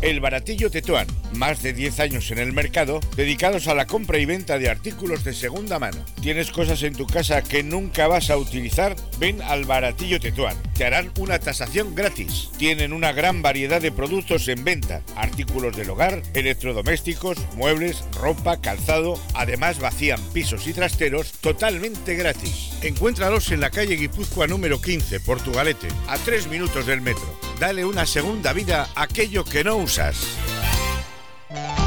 [0.00, 4.26] El Baratillo Tetuán, más de 10 años en el mercado, dedicados a la compra y
[4.26, 6.04] venta de artículos de segunda mano.
[6.22, 8.94] ¿Tienes cosas en tu casa que nunca vas a utilizar?
[9.18, 10.56] Ven al Baratillo Tetuán.
[10.78, 12.50] Te harán una tasación gratis.
[12.56, 19.20] Tienen una gran variedad de productos en venta, artículos del hogar, electrodomésticos, muebles, ropa, calzado.
[19.34, 22.70] Además vacían pisos y trasteros totalmente gratis.
[22.80, 27.26] Encuéntralos en la calle Guipúzcoa número 15, Portugalete, a 3 minutos del metro.
[27.58, 30.28] Dale una segunda vida a aquello que no usas.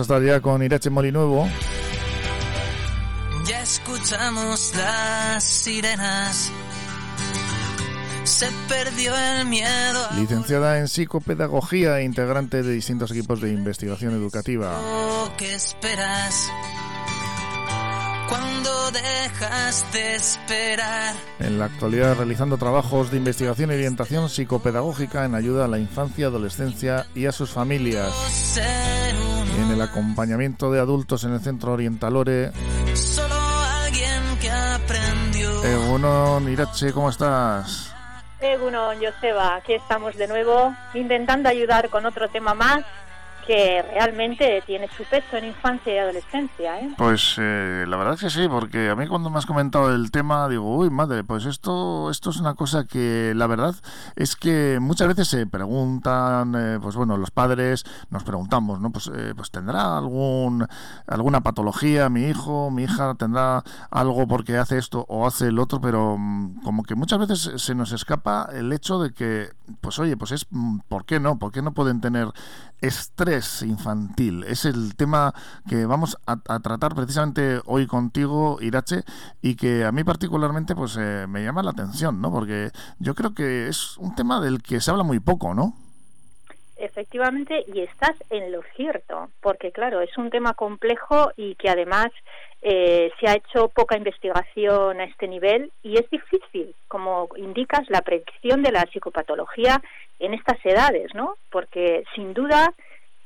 [0.00, 1.48] A estar ya con Irache Molinuevo.
[3.46, 6.50] Ya escuchamos las sirenas
[8.30, 10.08] se perdió el miedo.
[10.16, 14.80] Licenciada en psicopedagogía e integrante de distintos equipos de investigación educativa.
[15.36, 16.50] ¿Qué esperas?
[18.28, 21.14] Cuando dejas de esperar.
[21.40, 26.26] En la actualidad realizando trabajos de investigación y orientación psicopedagógica en ayuda a la infancia,
[26.28, 28.12] adolescencia y a sus familias.
[29.60, 32.50] En el acompañamiento de adultos en el Centro Orientalore.
[32.94, 33.34] Solo
[33.84, 35.64] alguien que aprendió.
[35.64, 37.94] Eh, Irache, ¿cómo estás?
[38.40, 42.80] Egunon, Joseba, aquí estamos de nuevo intentando ayudar con otro tema más
[43.50, 46.78] que realmente tiene su peso en infancia y adolescencia.
[46.78, 46.94] ¿eh?
[46.96, 50.12] Pues eh, la verdad es que sí, porque a mí cuando me has comentado el
[50.12, 53.74] tema digo, uy madre, pues esto, esto es una cosa que la verdad
[54.14, 58.92] es que muchas veces se preguntan, eh, pues bueno, los padres nos preguntamos, ¿no?
[58.92, 60.68] Pues, eh, pues tendrá algún,
[61.08, 65.80] alguna patología mi hijo, mi hija tendrá algo porque hace esto o hace el otro,
[65.80, 69.48] pero mm, como que muchas veces se nos escapa el hecho de que,
[69.80, 71.36] pues oye, pues es, mm, ¿por qué no?
[71.36, 72.28] ¿Por qué no pueden tener
[72.80, 74.44] estrés infantil.
[74.44, 75.32] Es el tema
[75.68, 79.02] que vamos a, tratar precisamente hoy contigo, Irache,
[79.42, 82.30] y que a mí particularmente pues eh, me llama la atención, ¿no?
[82.30, 85.74] Porque yo creo que es un tema del que se habla muy poco, ¿no?
[86.76, 92.08] Efectivamente, y estás en lo cierto, porque claro, es un tema complejo y que además
[92.62, 98.00] eh, se ha hecho poca investigación a este nivel y es difícil, como indicas, la
[98.00, 99.82] predicción de la psicopatología
[100.18, 101.34] en estas edades, ¿no?
[101.50, 102.72] Porque sin duda,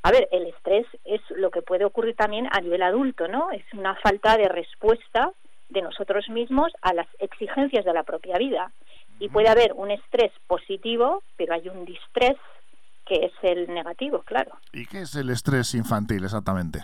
[0.04, 3.50] a ver, el estrés es lo que puede ocurrir también a nivel adulto, ¿no?
[3.50, 5.32] Es una falta de respuesta
[5.70, 8.70] de nosotros mismos a las exigencias de la propia vida.
[9.18, 12.36] Y puede haber un estrés positivo, pero hay un distrés
[13.06, 14.52] que es el negativo, claro.
[14.74, 16.80] ¿Y qué es el estrés infantil exactamente?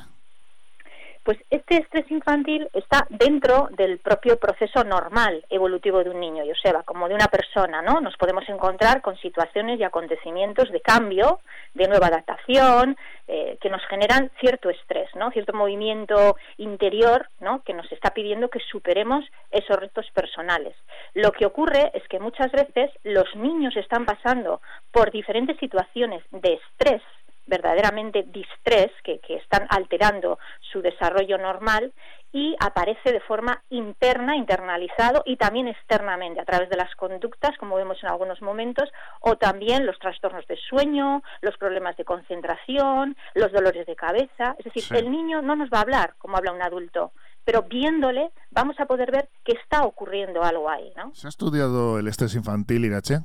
[1.22, 6.82] Pues este estrés infantil está dentro del propio proceso normal evolutivo de un niño, Joseba,
[6.82, 8.00] como de una persona, ¿no?
[8.00, 11.40] Nos podemos encontrar con situaciones y acontecimientos de cambio,
[11.74, 12.96] de nueva adaptación,
[13.28, 15.30] eh, que nos generan cierto estrés, ¿no?
[15.30, 17.62] Cierto movimiento interior, ¿no?
[17.64, 20.74] Que nos está pidiendo que superemos esos retos personales.
[21.12, 26.54] Lo que ocurre es que muchas veces los niños están pasando por diferentes situaciones de
[26.54, 27.02] estrés
[27.50, 30.38] verdaderamente distrés, que, que están alterando
[30.72, 31.92] su desarrollo normal
[32.32, 37.74] y aparece de forma interna, internalizado y también externamente a través de las conductas, como
[37.76, 38.88] vemos en algunos momentos,
[39.20, 44.54] o también los trastornos de sueño, los problemas de concentración, los dolores de cabeza.
[44.58, 47.12] Es decir, el niño no nos va a hablar como habla un adulto,
[47.44, 50.92] pero viéndole vamos a poder ver que está ocurriendo algo ahí.
[50.96, 51.12] ¿no?
[51.14, 53.20] ¿Se ha estudiado el estrés infantil, Irache?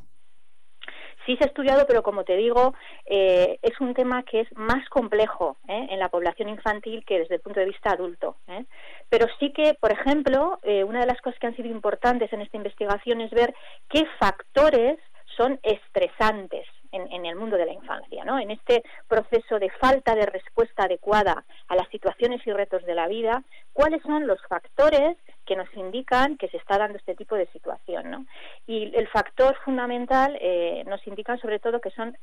[1.25, 2.73] Sí se ha estudiado, pero como te digo,
[3.05, 5.87] eh, es un tema que es más complejo ¿eh?
[5.89, 8.37] en la población infantil que desde el punto de vista adulto.
[8.47, 8.65] ¿eh?
[9.09, 12.57] Pero sí que, por ejemplo, una de las cosas que han sido importantes en esta
[12.57, 13.53] investigación es ver
[13.89, 14.99] qué factores
[15.35, 18.39] son estresantes en, el mundo de la infancia, ¿no?
[18.39, 23.07] En este proceso de falta de respuesta adecuada a las situaciones y retos de la
[23.07, 27.47] vida, ¿cuáles son los factores que nos indican que se está dando este tipo de
[27.47, 28.25] situación, ¿no?
[28.67, 32.17] Y el factor fundamental eh, nos indican sobre todo que son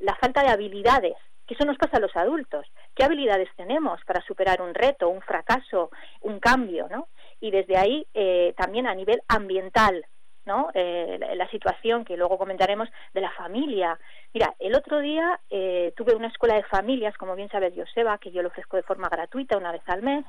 [0.00, 1.16] la falta de habilidades
[1.48, 2.66] que eso nos pasa a los adultos.
[2.94, 6.88] ¿Qué habilidades tenemos para superar un reto, un fracaso, un cambio?
[6.90, 7.08] ¿no?
[7.40, 10.04] Y desde ahí eh, también a nivel ambiental,
[10.46, 10.70] ¿no?
[10.74, 13.98] Eh, la, situación que luego comentaremos de la familia.
[14.34, 18.30] Mira, el otro día eh, tuve una escuela de familias, como bien sabes, Joseba, que
[18.30, 20.24] yo lo ofrezco de forma gratuita una vez al mes,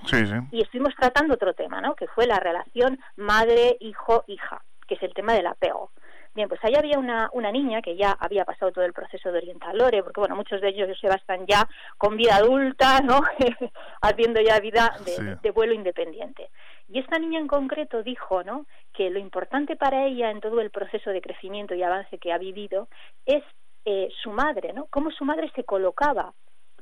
[0.52, 1.96] y estuvimos tratando otro tema, ¿no?
[1.96, 5.92] Que fue la relación madre-hijo-hija, que es el tema del apego.
[6.36, 9.40] Bien, pues ahí había una, una niña que ya había pasado todo el proceso de
[9.40, 13.20] orientalore, porque bueno, muchos de ellos, Joseba, están ya con vida adulta, ¿no?
[14.02, 16.50] Haciendo ya vida de, de vuelo independiente.
[16.90, 18.66] Y esta niña en concreto dijo, ¿no?
[18.94, 22.38] Que lo importante para ella en todo el proceso de crecimiento y avance que ha
[22.38, 22.90] vivido
[23.26, 23.44] es
[23.86, 24.88] eh, su madre, ¿no?
[24.88, 26.34] Cómo su madre se colocaba,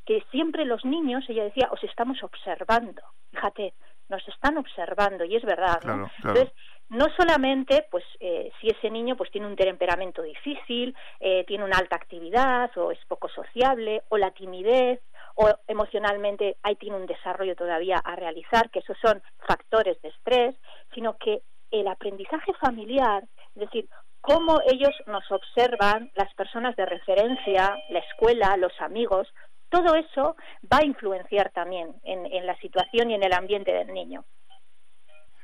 [0.06, 3.02] que siempre los niños, ella decía, os estamos observando.
[3.32, 3.74] Fíjate,
[4.08, 6.10] nos están observando y es verdad, ¿no?
[6.18, 6.54] Entonces,
[6.90, 11.78] no solamente pues eh, si ese niño pues tiene un temperamento difícil, eh, tiene una
[11.78, 15.02] alta actividad o es poco sociable o la timidez
[15.38, 20.56] o emocionalmente ahí tiene un desarrollo todavía a realizar, que esos son factores de estrés,
[20.94, 23.24] sino que el aprendizaje familiar,
[23.56, 23.88] es decir,
[24.20, 29.28] cómo ellos nos observan, las personas de referencia, la escuela, los amigos,
[29.70, 30.36] todo eso
[30.72, 34.26] va a influenciar también en, en la situación y en el ambiente del niño.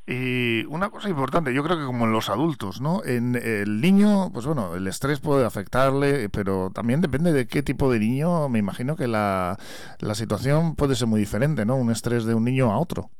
[0.06, 3.04] Y una cosa importante, yo creo que como en los adultos, ¿no?
[3.06, 7.90] En el niño, pues bueno, el estrés puede afectarle, pero también depende de qué tipo
[7.90, 9.58] de niño, me imagino que la,
[10.00, 11.78] la situación puede ser muy diferente, ¿no?
[11.78, 13.12] Un estrés de un niño a otro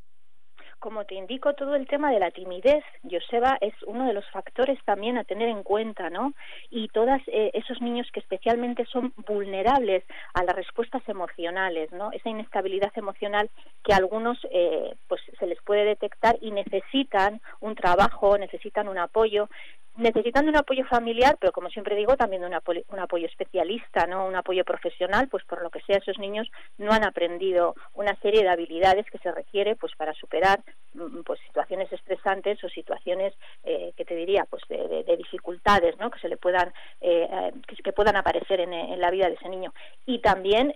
[0.84, 4.78] como te indico, todo el tema de la timidez, Joseba, es uno de los factores
[4.84, 6.34] también a tener en cuenta, ¿no?
[6.70, 10.04] Y todos eh, esos niños que especialmente son vulnerables
[10.34, 12.12] a las respuestas emocionales, ¿no?
[12.12, 13.50] Esa inestabilidad emocional
[13.82, 18.98] que a algunos eh, pues se les puede detectar y necesitan un trabajo, necesitan un
[18.98, 19.48] apoyo
[19.96, 24.36] necesitando un apoyo familiar, pero como siempre digo, también apoyo, un apoyo especialista, no un
[24.36, 28.50] apoyo profesional, pues por lo que sea esos niños no han aprendido una serie de
[28.50, 30.62] habilidades que se requiere pues para superar
[30.94, 33.34] mm, pues situaciones estresantes o situaciones
[33.64, 36.10] eh, que te diría pues de, dificultades, ¿no?
[36.10, 39.74] que se le puedan eh, eh, que, puedan aparecer en, la vida de ese niño.
[40.06, 40.74] Y también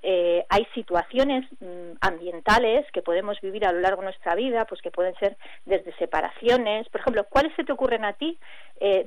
[0.50, 4.92] hay situaciones mm, ambientales que podemos vivir a lo largo de nuestra vida, pues que
[4.92, 8.38] pueden ser desde separaciones, por ejemplo, ¿cuáles se te ocurren a ti?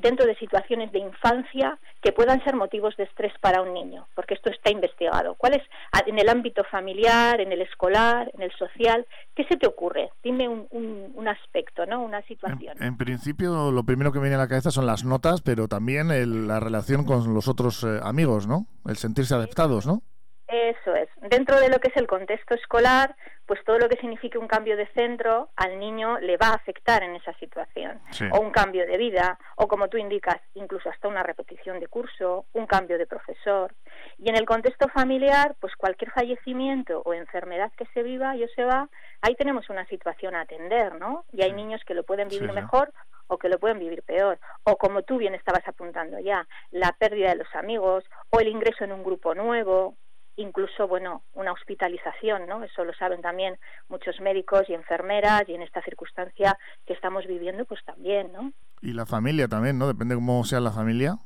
[0.00, 4.34] Dentro de situaciones de infancia que puedan ser motivos de estrés para un niño, porque
[4.34, 5.34] esto está investigado.
[5.34, 5.62] ¿Cuál es
[6.06, 9.06] en el ámbito familiar, en el escolar, en el social?
[9.34, 10.10] ¿Qué se te ocurre?
[10.22, 12.02] Dime un, un, aspecto, ¿no?
[12.02, 12.76] Una situación.
[12.80, 16.08] En, principio, lo primero que me viene a la cabeza son las notas, pero también
[16.48, 18.66] la relación con los otros eh, amigos, ¿no?
[18.86, 20.02] El sentirse adaptados, ¿no?
[20.50, 21.08] Eso es.
[21.16, 23.14] Dentro de lo que es el contexto escolar,
[23.46, 27.04] pues todo lo que signifique un cambio de centro al niño le va a afectar
[27.04, 28.00] en esa situación.
[28.32, 32.46] O un cambio de vida, o como tú indicas, incluso hasta una repetición de curso,
[32.52, 33.72] un cambio de profesor.
[34.18, 38.64] Y en el contexto familiar, pues cualquier fallecimiento o enfermedad que se viva y se
[38.64, 38.88] va,
[39.22, 41.24] ahí tenemos una situación a atender, ¿no?
[41.32, 42.92] Y hay niños que lo pueden vivir mejor
[43.28, 47.28] o que lo pueden vivir peor, o como tú bien estabas apuntando ya, la pérdida
[47.28, 49.94] de los amigos, o el ingreso en un grupo nuevo,
[50.40, 52.64] incluso, bueno, una hospitalización, ¿no?
[52.64, 57.64] Eso lo saben también muchos médicos y enfermeras y en esta circunstancia que estamos viviendo,
[57.64, 58.52] pues también, ¿no?
[58.80, 59.86] Y la familia también, ¿no?
[59.86, 61.18] Depende cómo sea la familia.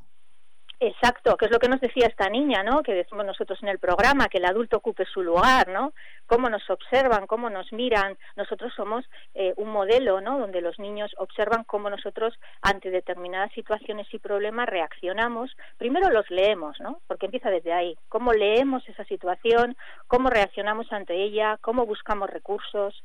[0.81, 2.83] Exacto, que es lo que nos decía esta niña, ¿no?
[2.83, 5.93] Que decimos nosotros en el programa, que el adulto ocupe su lugar, ¿no?
[6.27, 8.19] Cómo nos observan, cómo nos miran.
[8.37, 9.05] Nosotros somos
[9.35, 10.39] eh, un modelo, ¿no?
[10.39, 15.57] Donde los niños observan cómo nosotros ante determinadas situaciones y problemas reaccionamos.
[15.79, 17.01] Primero los leemos, ¿no?
[17.07, 17.97] Porque empieza desde ahí.
[18.09, 19.77] Cómo leemos esa situación,
[20.09, 23.05] cómo reaccionamos ante ella, cómo buscamos recursos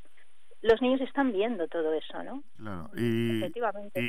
[0.61, 2.43] los niños están viendo todo eso, ¿no?
[2.57, 3.43] Claro, y,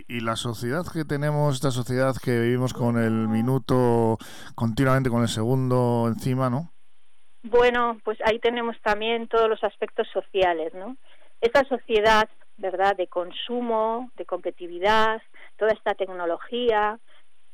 [0.08, 4.18] y, la sociedad que tenemos, esta sociedad que vivimos con el minuto
[4.54, 6.72] continuamente, con el segundo encima, ¿no?
[7.42, 10.96] Bueno, pues ahí tenemos también todos los aspectos sociales, ¿no?
[11.40, 12.28] Esta sociedad,
[12.58, 15.22] ¿verdad?, de consumo, de competitividad,
[15.56, 16.98] toda esta tecnología,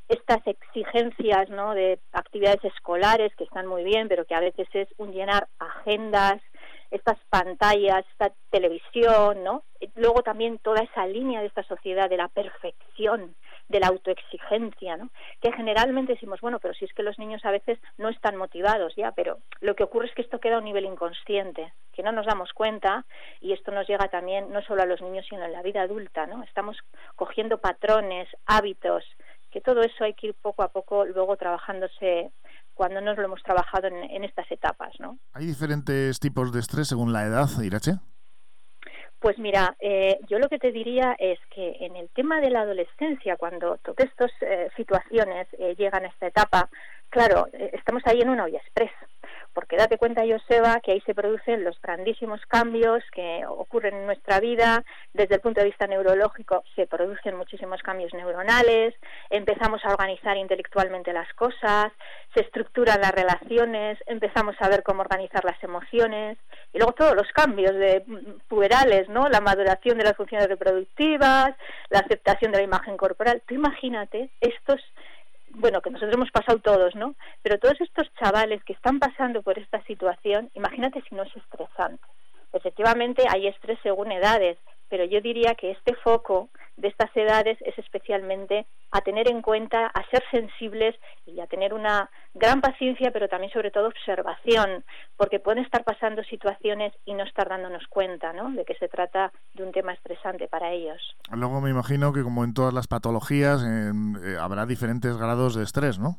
[0.08, 4.88] estas exigencias, ¿no?, de actividades escolares que están muy bien, pero que a veces es
[4.96, 6.42] un llenar agendas,
[6.90, 9.62] estas pantallas, esta televisión, ¿no?
[9.94, 13.34] Luego también toda esa línea de esta sociedad de la perfección,
[13.68, 15.10] de la autoexigencia, ¿no?
[15.40, 18.94] Que generalmente decimos, bueno, pero si es que los niños a veces no están motivados
[18.96, 22.12] ya, pero lo que ocurre es que esto queda a un nivel inconsciente, que no
[22.12, 23.04] nos damos cuenta
[23.40, 26.26] y esto nos llega también no solo a los niños, sino en la vida adulta,
[26.26, 26.42] ¿no?
[26.44, 26.76] Estamos
[27.16, 29.04] cogiendo patrones, hábitos,
[29.50, 32.30] que todo eso hay que ir poco a poco luego trabajándose
[32.76, 35.18] cuando nos lo hemos trabajado en, estas etapas, ¿no?
[35.32, 37.92] ¿Hay diferentes tipos de estrés según la edad, Irache?
[39.18, 42.60] Pues mira, eh, yo lo que te diría es que en el tema de la
[42.60, 46.68] adolescencia, cuando todas estas eh, situaciones eh, llegan a esta etapa,
[47.08, 48.92] claro, estamos ahí en una olla express
[49.56, 54.38] porque date cuenta, Joseba, que ahí se producen los grandísimos cambios que ocurren en nuestra
[54.38, 54.84] vida.
[55.14, 58.94] Desde el punto de vista neurológico se producen muchísimos cambios neuronales,
[59.30, 61.90] empezamos a organizar intelectualmente las cosas,
[62.34, 66.36] se estructuran las relaciones, empezamos a ver cómo organizar las emociones
[66.74, 69.26] y luego todos los cambios de mm, puberales, ¿no?
[69.30, 71.56] La maduración de las funciones reproductivas,
[71.88, 73.42] la aceptación de la imagen corporal.
[73.46, 74.82] Tú imagínate estos
[75.56, 77.14] bueno, que nosotros hemos pasado todos, ¿no?
[77.42, 82.02] Pero todos estos chavales que están pasando por esta situación, imagínate si no es estresante.
[82.52, 84.58] Efectivamente, hay estrés según edades,
[84.88, 89.86] pero yo diría que este foco de estas edades es especialmente a tener en cuenta,
[89.86, 94.84] a ser sensibles y a tener una gran paciencia, pero también sobre todo observación,
[95.16, 98.50] porque pueden estar pasando situaciones y no estar dándonos cuenta ¿no?
[98.52, 101.16] de que se trata de un tema estresante para ellos.
[101.32, 105.98] Luego me imagino que como en todas las patologías eh, habrá diferentes grados de estrés,
[105.98, 106.16] ¿no?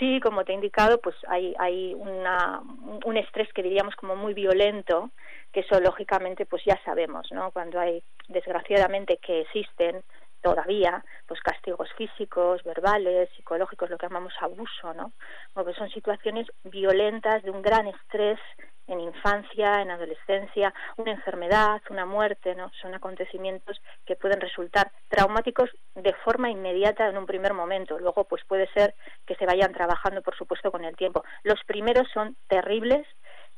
[0.00, 2.62] Sí, como te he indicado, pues hay, hay una,
[3.04, 5.10] un estrés que diríamos como muy violento,
[5.52, 7.50] que eso lógicamente pues ya sabemos, ¿no?
[7.50, 10.02] Cuando hay desgraciadamente que existen
[10.42, 15.12] todavía pues castigos físicos, verbales, psicológicos, lo que llamamos abuso, ¿no?
[15.52, 18.38] Porque son situaciones violentas de un gran estrés
[18.86, 22.72] en infancia, en adolescencia, una enfermedad, una muerte, ¿no?
[22.82, 27.98] Son acontecimientos que pueden resultar traumáticos de forma inmediata en un primer momento.
[27.98, 28.94] Luego, pues puede ser
[29.26, 31.22] que se vayan trabajando, por supuesto, con el tiempo.
[31.44, 33.06] Los primeros son terribles,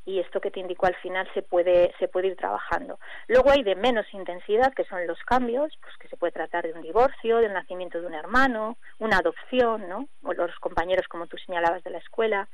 [0.04, 2.98] y esto que te indicó al final se puede se puede ir trabajando.
[3.28, 6.72] Luego hay de menos intensidad que son los cambios, pues que se puede tratar de
[6.72, 10.08] un divorcio, del nacimiento de un hermano, una adopción, ¿no?
[10.22, 12.48] O los compañeros como tú señalabas de la escuela.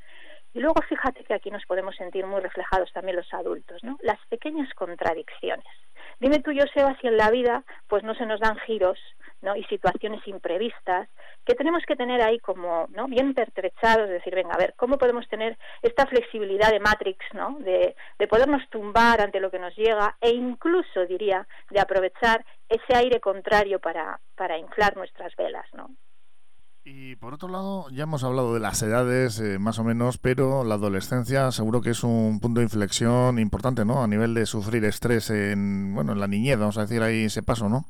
[0.55, 3.99] Y luego fíjate que aquí nos podemos sentir muy reflejados también los adultos, ¿no?
[4.03, 5.67] Las pequeñas contradicciones.
[6.21, 8.99] Dime tú, Joseba, si en la vida pues no se nos dan giros
[9.43, 9.57] ¿no?
[9.57, 11.09] y situaciones imprevistas
[11.45, 13.07] que tenemos que tener ahí como ¿no?
[13.07, 17.59] bien pertrechados, decir, venga, a ver, ¿cómo podemos tener esta flexibilidad de Matrix, ¿no?
[17.61, 22.97] de, de podernos tumbar ante lo que nos llega e incluso, diría, de aprovechar ese
[22.97, 25.91] aire contrario para, para inflar nuestras velas, ¿no?
[26.91, 30.65] Y por otro lado, ya hemos hablado de las edades, eh, más o menos, pero
[30.65, 34.03] la adolescencia seguro que es un punto de inflexión importante, ¿no?
[34.03, 37.43] A nivel de sufrir estrés en, bueno, en la niñez, vamos a decir ahí ese
[37.43, 37.85] paso, ¿no?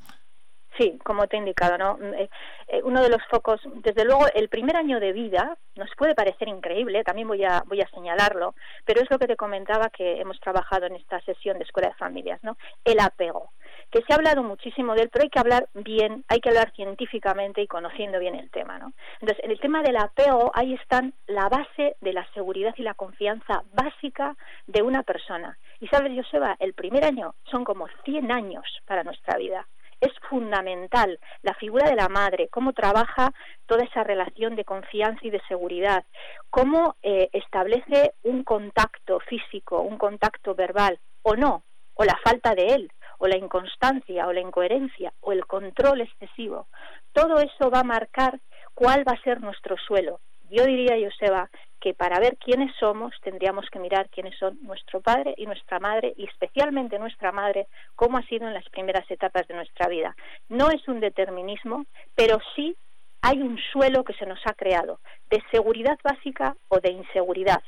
[0.78, 1.98] Sí, como te he indicado, ¿no?
[2.14, 2.30] Eh,
[2.68, 6.46] eh, uno de los focos, desde luego, el primer año de vida nos puede parecer
[6.46, 8.54] increíble, también voy a, voy a señalarlo,
[8.84, 11.94] pero es lo que te comentaba que hemos trabajado en esta sesión de Escuela de
[11.94, 12.56] Familias, ¿no?
[12.84, 13.50] El apego
[13.90, 16.72] que se ha hablado muchísimo de él, pero hay que hablar bien, hay que hablar
[16.74, 18.92] científicamente y conociendo bien el tema, ¿no?
[19.20, 22.94] Entonces, en el tema del apego, ahí están la base de la seguridad y la
[22.94, 25.58] confianza básica de una persona.
[25.80, 29.66] Y sabes, Joseba, el primer año son como 100 años para nuestra vida.
[30.00, 33.32] Es fundamental la figura de la madre, cómo trabaja
[33.66, 36.04] toda esa relación de confianza y de seguridad,
[36.50, 41.62] cómo eh, establece un contacto físico, un contacto verbal o no,
[41.94, 46.68] o la falta de él, o la inconstancia o la incoherencia o el control excesivo,
[47.12, 48.40] todo eso va a marcar
[48.74, 50.20] cuál va a ser nuestro suelo.
[50.50, 55.34] Yo diría, Joseba, que para ver quiénes somos tendríamos que mirar quiénes son nuestro padre
[55.36, 59.54] y nuestra madre y especialmente nuestra madre, cómo ha sido en las primeras etapas de
[59.54, 60.16] nuestra vida.
[60.48, 62.76] No es un determinismo, pero sí
[63.22, 67.62] hay un suelo que se nos ha creado de seguridad básica o de inseguridad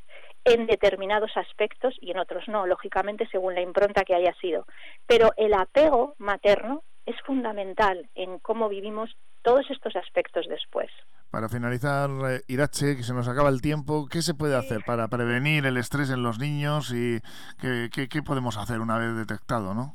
[0.45, 4.67] en determinados aspectos y en otros no, lógicamente según la impronta que haya sido.
[5.07, 10.91] Pero el apego materno es fundamental en cómo vivimos todos estos aspectos después.
[11.31, 15.07] Para finalizar, eh, Irache, que se nos acaba el tiempo, ¿qué se puede hacer para
[15.07, 17.21] prevenir el estrés en los niños y
[17.61, 19.95] qué, podemos hacer una vez detectado, no?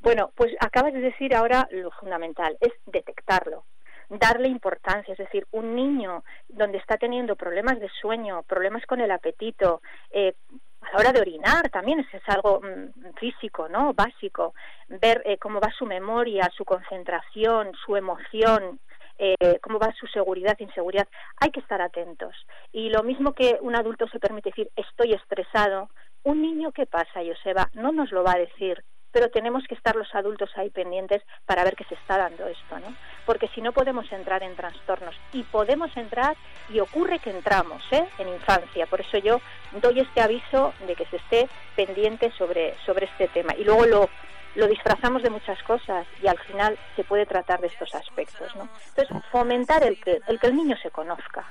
[0.00, 3.64] Bueno, pues acabas de decir ahora lo fundamental, es detectarlo
[4.10, 9.10] darle importancia, es decir, un niño donde está teniendo problemas de sueño, problemas con el
[9.10, 9.80] apetito,
[10.10, 10.34] eh,
[10.82, 13.94] a la hora de orinar también es, algo mm, físico, ¿no?
[13.94, 14.54] Básico,
[14.88, 18.78] ver eh, cómo va su memoria, su concentración, su emoción,
[19.18, 21.08] eh, cómo va su seguridad, inseguridad,
[21.40, 22.34] hay que estar atentos.
[22.72, 25.90] Y lo mismo que un adulto se permite decir estoy estresado,
[26.22, 28.82] un niño qué pasa, Joseba, no nos lo va a decir,
[29.14, 32.78] pero tenemos que estar los adultos ahí pendientes para ver qué se está dando esto,
[32.80, 32.96] ¿no?
[33.24, 36.36] Porque si no podemos entrar en trastornos y podemos entrar
[36.68, 38.04] y ocurre que entramos, ¿eh?
[38.18, 38.86] En infancia.
[38.86, 39.40] Por eso yo
[39.80, 44.08] doy este aviso de que se esté pendiente sobre sobre este tema y luego lo
[44.54, 48.68] lo disfrazamos de muchas cosas y al final se puede tratar de estos aspectos, ¿no?
[48.88, 51.44] Entonces, fomentar el que el que el niño se conozca,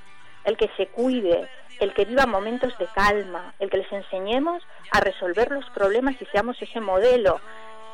[0.45, 1.49] el que se cuide,
[1.79, 6.25] el que viva momentos de calma, el que les enseñemos a resolver los problemas y
[6.27, 7.39] seamos ese modelo,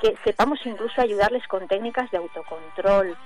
[0.02, 3.18] que sepamos incluso ayudarles con técnicas de autocontrol.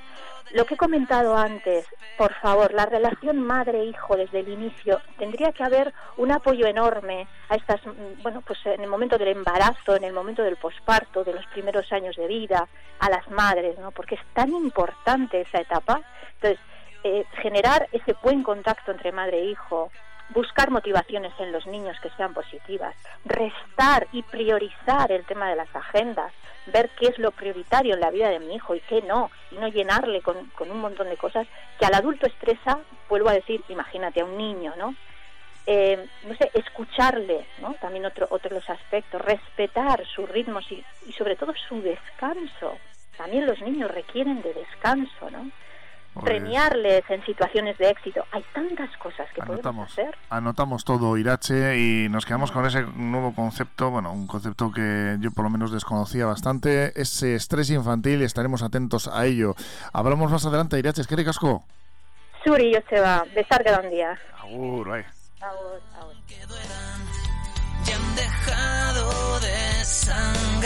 [0.52, 5.64] Lo que he comentado antes, por favor, la relación madre-hijo desde el inicio, tendría que
[5.64, 7.82] haber un apoyo enorme a estas,
[8.22, 11.92] bueno, pues en el momento del embarazo, en el momento del posparto, de los primeros
[11.92, 12.68] años de vida,
[13.00, 13.92] a las madres, ¿no?
[13.92, 16.02] Porque es tan importante esa etapa.
[16.36, 16.60] Entonces,
[17.04, 19.92] eh, generar ese buen contacto entre madre e hijo,
[20.34, 25.74] buscar motivaciones en los niños que sean positivas, restar y priorizar el tema de las
[25.76, 26.34] agendas,
[26.68, 29.56] ver qué es lo prioritario en la vida de mi hijo y qué no, y
[29.56, 31.48] no llenarle con, un montón de cosas
[31.80, 32.80] que al adulto estresa,
[33.10, 34.96] vuelvo a decir, imagínate a un niño, ¿no?
[35.66, 37.74] Eh, no sé, escucharle, ¿no?
[37.76, 42.78] También otro, otros aspectos, respetar sus ritmos y sobre todo su descanso.
[43.18, 45.50] También los niños requieren de descanso, ¿no?
[46.22, 48.24] Premiarles en situaciones de éxito.
[48.32, 50.16] Hay tantas cosas que podemos hacer.
[50.30, 55.32] Anotamos todo, Irache, y nos quedamos con ese nuevo concepto, bueno, un concepto que yo
[55.32, 59.56] por lo menos desconocía bastante, ese estrés infantil, y estaremos atentos a ello.
[59.92, 61.64] Hablamos más adelante, Irache, ¿es que casco?
[62.44, 64.20] Suri, yo se va, besar cada un día.
[64.42, 65.04] Agur, ay.
[65.42, 66.14] Agur, agur.
[67.86, 70.63] Ya han dejado de sangrar.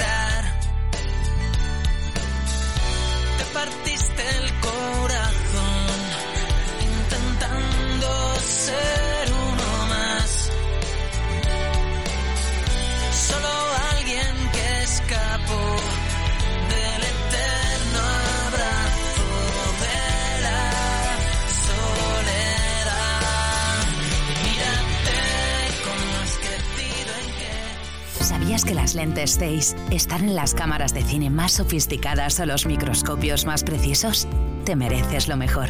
[28.58, 32.66] ¿Sabías que las lentes Zeiss están en las cámaras de cine más sofisticadas o los
[32.66, 34.28] microscopios más precisos?
[34.66, 35.70] Te mereces lo mejor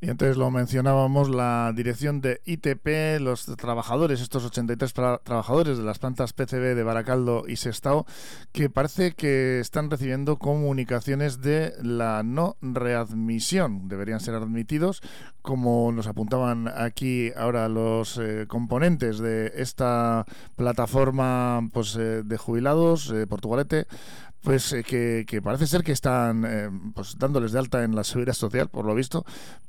[0.00, 5.98] Y antes lo mencionábamos, la dirección de ITP, los trabajadores, estos 83 trabajadores de las
[5.98, 8.06] plantas PCB de Baracaldo y Sestao,
[8.52, 13.88] que parece que están recibiendo comunicaciones de la no readmisión.
[13.88, 15.02] Deberían ser admitidos,
[15.42, 23.10] como nos apuntaban aquí ahora los eh, componentes de esta plataforma pues, eh, de jubilados,
[23.10, 23.88] eh, Portugalete
[24.42, 28.34] pues eh, que, parece ser que están eh, pues dándoles de alta en la seguridad
[28.34, 29.24] social, por lo visto,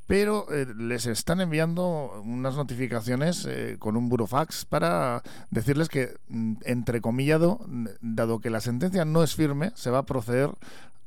[0.08, 3.48] pero eh, les están enviando unas notificaciones
[3.80, 7.60] con un burofax para decirles que, mm, entrecomillado,
[8.02, 10.52] dado que la sentencia no es firme, se va a proceder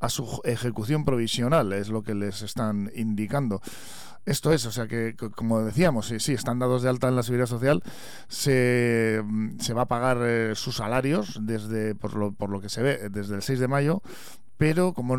[0.03, 3.63] a su ejecución provisional, es lo que les están indicando.
[4.27, 7.23] Esto es, o sea que, como decíamos, sí, sí, están dados de alta en la
[7.23, 7.83] seguridad social,
[8.29, 12.69] se, mm, se va a pagar eh, sus salarios desde, por lo, por lo que
[12.69, 14.03] se ve, desde el 6 de mayo,
[14.59, 15.17] pero como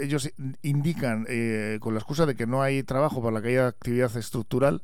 [0.00, 0.30] ellos
[0.62, 4.14] indican eh, con la excusa de que no hay trabajo por la que haya actividad
[4.16, 4.82] estructural,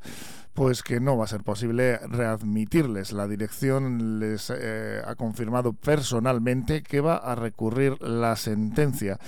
[0.54, 3.12] pues que no va a ser posible readmitirles.
[3.12, 9.18] La dirección les eh, ha confirmado personalmente que va a recurrir la sentencia.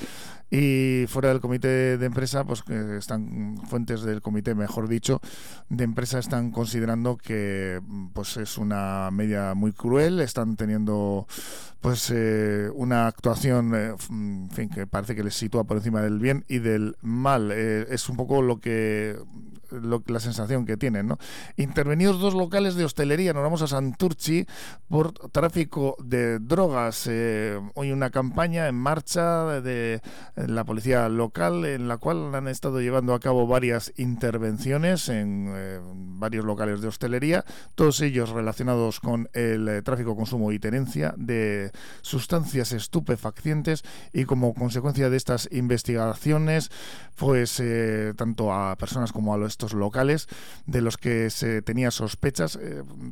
[0.49, 5.21] Y fuera del comité de empresa, pues que están fuentes del comité, mejor dicho,
[5.69, 7.81] de empresa están considerando que
[8.13, 11.27] pues es una media muy cruel, están teniendo
[11.81, 16.21] pues eh, una actuación eh, en fin, que parece que les sitúa por encima del
[16.21, 17.51] bien y del mal.
[17.53, 19.17] Eh, es un poco lo que
[19.71, 21.19] la sensación que tienen, ¿no?
[21.57, 24.47] Intervenidos dos locales de hostelería, nos vamos a Santurchi
[24.89, 27.09] por tráfico de drogas.
[27.75, 30.01] hoy una campaña en marcha de
[30.37, 35.81] la policía local en la cual han estado llevando a cabo varias intervenciones en eh,
[35.83, 37.45] varios locales de hostelería,
[37.75, 41.71] todos ellos relacionados con el eh, tráfico, consumo y tenencia de
[42.03, 46.71] sustancias estupefacientes y como consecuencia de estas investigaciones,
[47.17, 50.29] pues eh, tanto a personas como a estos locales
[50.67, 52.59] de los que se tenía sospechas,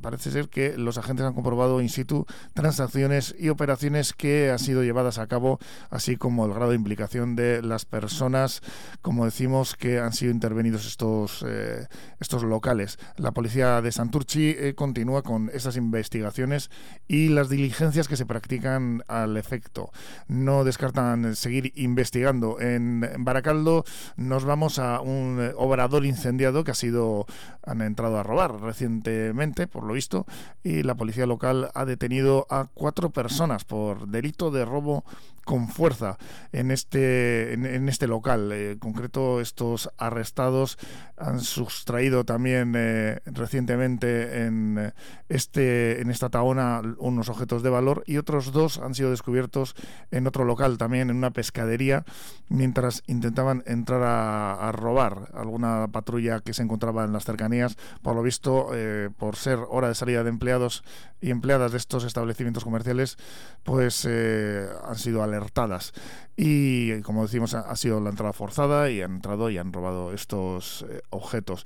[0.03, 4.83] parece ser que los agentes han comprobado in situ transacciones y operaciones que han sido
[4.83, 5.59] llevadas a cabo,
[5.91, 8.61] así como el grado de implicación de las personas,
[9.01, 11.87] como decimos, que han sido intervenidos estos, eh,
[12.21, 12.99] estos locales.
[13.17, 16.71] La policía de Santurchi eh, continúa con esas investigaciones
[17.09, 19.91] y las diligencias que se practican al efecto.
[20.29, 22.61] No descartan seguir investigando.
[22.61, 23.85] En, Baracaldo
[24.17, 26.05] nos vamos a un obrador
[26.35, 27.27] incendiado que ha sido,
[27.63, 30.27] han entrado a robar recientemente, por lo visto,
[30.65, 35.05] y la policía local ha detenido a cuatro personas por delito de robo
[35.45, 36.17] con fuerza
[36.53, 38.51] en este, en, este local.
[38.53, 40.79] Eh, en concreto, estos arrestados
[41.17, 44.93] han sustraído también eh, recientemente en,
[45.29, 49.77] este, en esta taona unos objetos de valor y otros dos han sido descubiertos
[50.11, 52.05] en otro local, también en una pescadería,
[52.49, 57.77] mientras intentaban entrar a, robar alguna patrulla que se encontraba en las cercanías.
[58.03, 58.71] Por lo visto,
[59.19, 60.85] por ser hora de salida de empleados
[61.21, 63.17] y empleadas de estos establecimientos comerciales,
[63.63, 65.93] pues han sido alertadas.
[66.37, 70.85] Y como decimos, ha, sido la entrada forzada y han entrado y han robado estos
[70.89, 71.65] eh, objetos.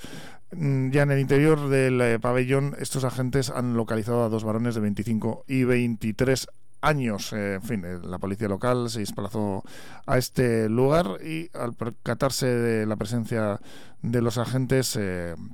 [0.52, 4.74] Mm, ya en el interior del eh, pabellón, estos agentes han localizado a dos varones
[4.74, 6.48] de 25 y 23
[6.80, 7.32] años.
[7.32, 9.62] Eh, en fin, la policía local se desplazó
[10.06, 13.60] a este lugar y al percatarse de la presencia
[14.02, 14.98] de los agentes,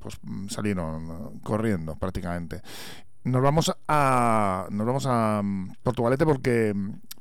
[0.01, 2.61] pues salieron corriendo prácticamente.
[3.25, 6.75] Nos vamos a nos vamos a mm, Portugalete porque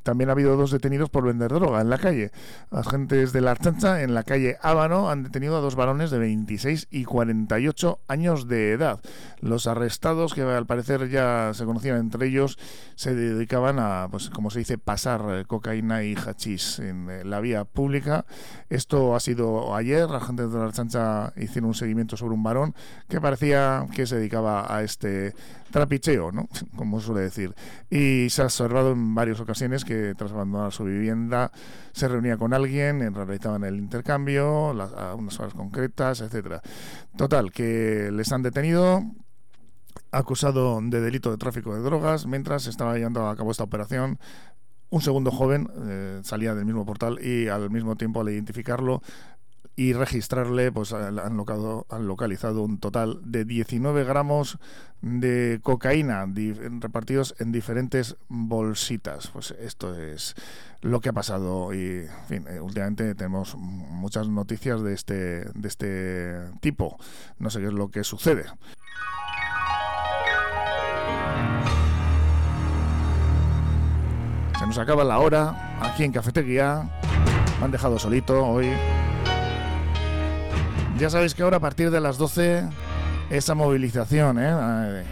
[0.04, 2.32] también ha habido dos detenidos por vender droga en la calle.
[2.72, 6.88] Agentes de la Archancha en la calle Ábano han detenido a dos varones de 26
[6.92, 9.00] y 48 años de edad.
[9.40, 12.58] Los arrestados, que al parecer ya se conocían entre ellos,
[12.96, 17.40] se dedicaban a, pues como se dice, pasar eh, cocaína y hachís en eh, la
[17.40, 18.26] vía pública.
[18.70, 20.04] Esto ha sido ayer.
[20.12, 22.76] Agentes de la Archancha hicieron un seguimiento sobre un varón
[23.08, 25.34] que parecía que se dedicaba a este
[25.74, 26.48] trapicheo, ¿no?
[26.78, 27.54] Como suele decir.
[27.90, 31.52] Y se ha observado en varias ocasiones que tras abandonar su vivienda
[31.92, 36.62] se reunía con alguien, realizaban el intercambio a unas horas concretas, etcétera.
[37.18, 39.04] Total, que les han detenido
[40.12, 44.20] acusado de delito de tráfico de drogas mientras estaba llevando a cabo esta operación
[44.94, 49.02] un segundo joven eh, salía del mismo portal y al mismo tiempo al identificarlo
[49.76, 54.60] y registrarle, pues han, locado, han localizado un total de 19 gramos
[55.02, 56.26] de cocaína
[56.80, 59.28] repartidos en diferentes bolsitas.
[59.28, 60.36] Pues esto es
[60.82, 65.14] lo que ha pasado y, eh, últimamente tenemos muchas noticias de este,
[65.54, 66.98] de este tipo.
[67.40, 68.46] No sé qué es lo que sucede.
[74.60, 76.90] Se nos acaba la hora aquí en Cafetería.
[77.60, 78.70] Me han dejado solito hoy.
[81.00, 82.64] Ya sabéis que ahora a partir de las 12
[83.30, 85.04] esa movilización ¿eh?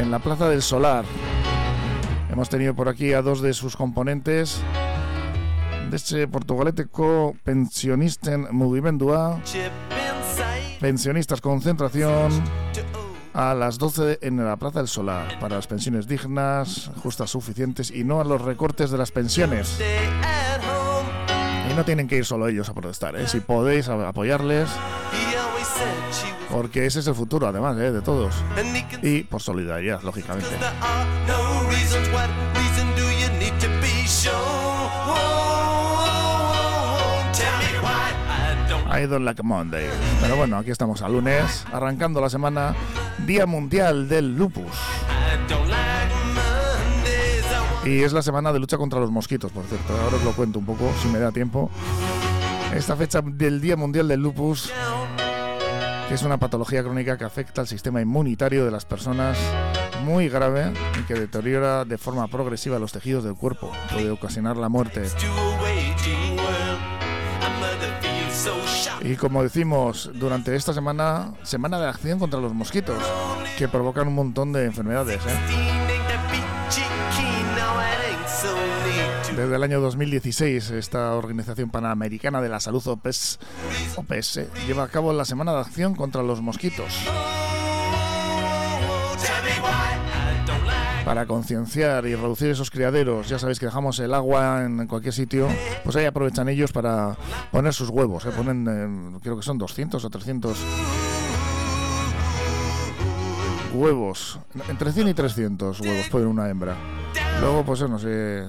[0.00, 1.04] en la Plaza del Solar.
[2.30, 4.60] Hemos tenido por aquí a dos de sus componentes
[5.90, 6.86] de este portugalete
[7.42, 9.40] pensionisten mugimendua
[10.80, 12.30] pensionistas concentración
[13.34, 18.04] a las 12 en la Plaza del Solar para las pensiones dignas, justas, suficientes y
[18.04, 19.78] no a los recortes de las pensiones.
[21.70, 23.28] Y no tienen que ir solo ellos a protestar, ¿eh?
[23.28, 24.68] si podéis apoyarles,
[26.50, 27.92] porque ese es el futuro además ¿eh?
[27.92, 28.34] de todos.
[29.02, 30.48] Y por solidaridad, lógicamente.
[38.92, 39.88] I don't like Monday.
[40.20, 42.74] Pero bueno, aquí estamos a lunes, arrancando la semana,
[43.24, 44.76] Día Mundial del Lupus.
[47.84, 49.92] Y es la semana de lucha contra los mosquitos, por cierto.
[50.02, 51.70] Ahora os lo cuento un poco, si me da tiempo.
[52.74, 54.70] Esta fecha del Día Mundial del Lupus,
[56.08, 59.38] que es una patología crónica que afecta al sistema inmunitario de las personas
[60.04, 63.72] muy grave y que deteriora de forma progresiva los tejidos del cuerpo.
[63.92, 65.04] Puede ocasionar la muerte.
[69.02, 73.02] Y como decimos, durante esta semana, semana de acción contra los mosquitos,
[73.56, 75.20] que provocan un montón de enfermedades.
[75.26, 75.69] ¿eh?
[79.40, 83.38] Desde el año 2016, esta Organización Panamericana de la Salud, OPS,
[83.96, 86.92] OPS, lleva a cabo la Semana de Acción contra los Mosquitos.
[91.06, 93.28] para concienciar y reducir esos criaderos.
[93.28, 95.48] Ya sabéis que dejamos el agua en cualquier sitio,
[95.82, 97.16] pues ahí aprovechan ellos para
[97.50, 98.26] poner sus huevos.
[98.26, 98.30] ¿eh?
[98.36, 100.58] Ponen, eh, creo que son 200 o 300
[103.72, 104.38] huevos.
[104.68, 106.76] Entre 100 y 300 huevos puede una hembra.
[107.40, 108.46] Luego, pues no sé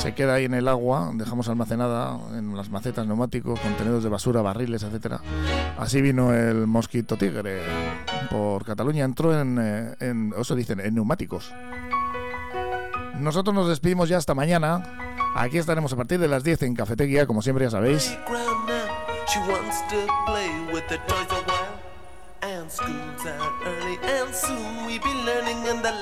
[0.00, 4.40] se queda ahí en el agua, dejamos almacenada en las macetas neumáticos, contenedores de basura,
[4.40, 5.20] barriles, etcétera.
[5.76, 7.60] Así vino el mosquito tigre
[8.30, 11.52] por Cataluña, entró en, eh, en eso dicen, en neumáticos.
[13.18, 14.82] Nosotros nos despedimos ya hasta mañana.
[15.34, 18.16] Aquí estaremos a partir de las 10 en Cafetería, como siempre ya sabéis.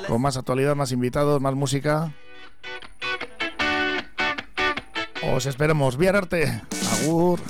[0.07, 2.13] Con más actualidad, más invitados, más música.
[5.35, 5.99] Os esperamos.
[6.15, 6.63] Arte.
[7.03, 7.41] Agur.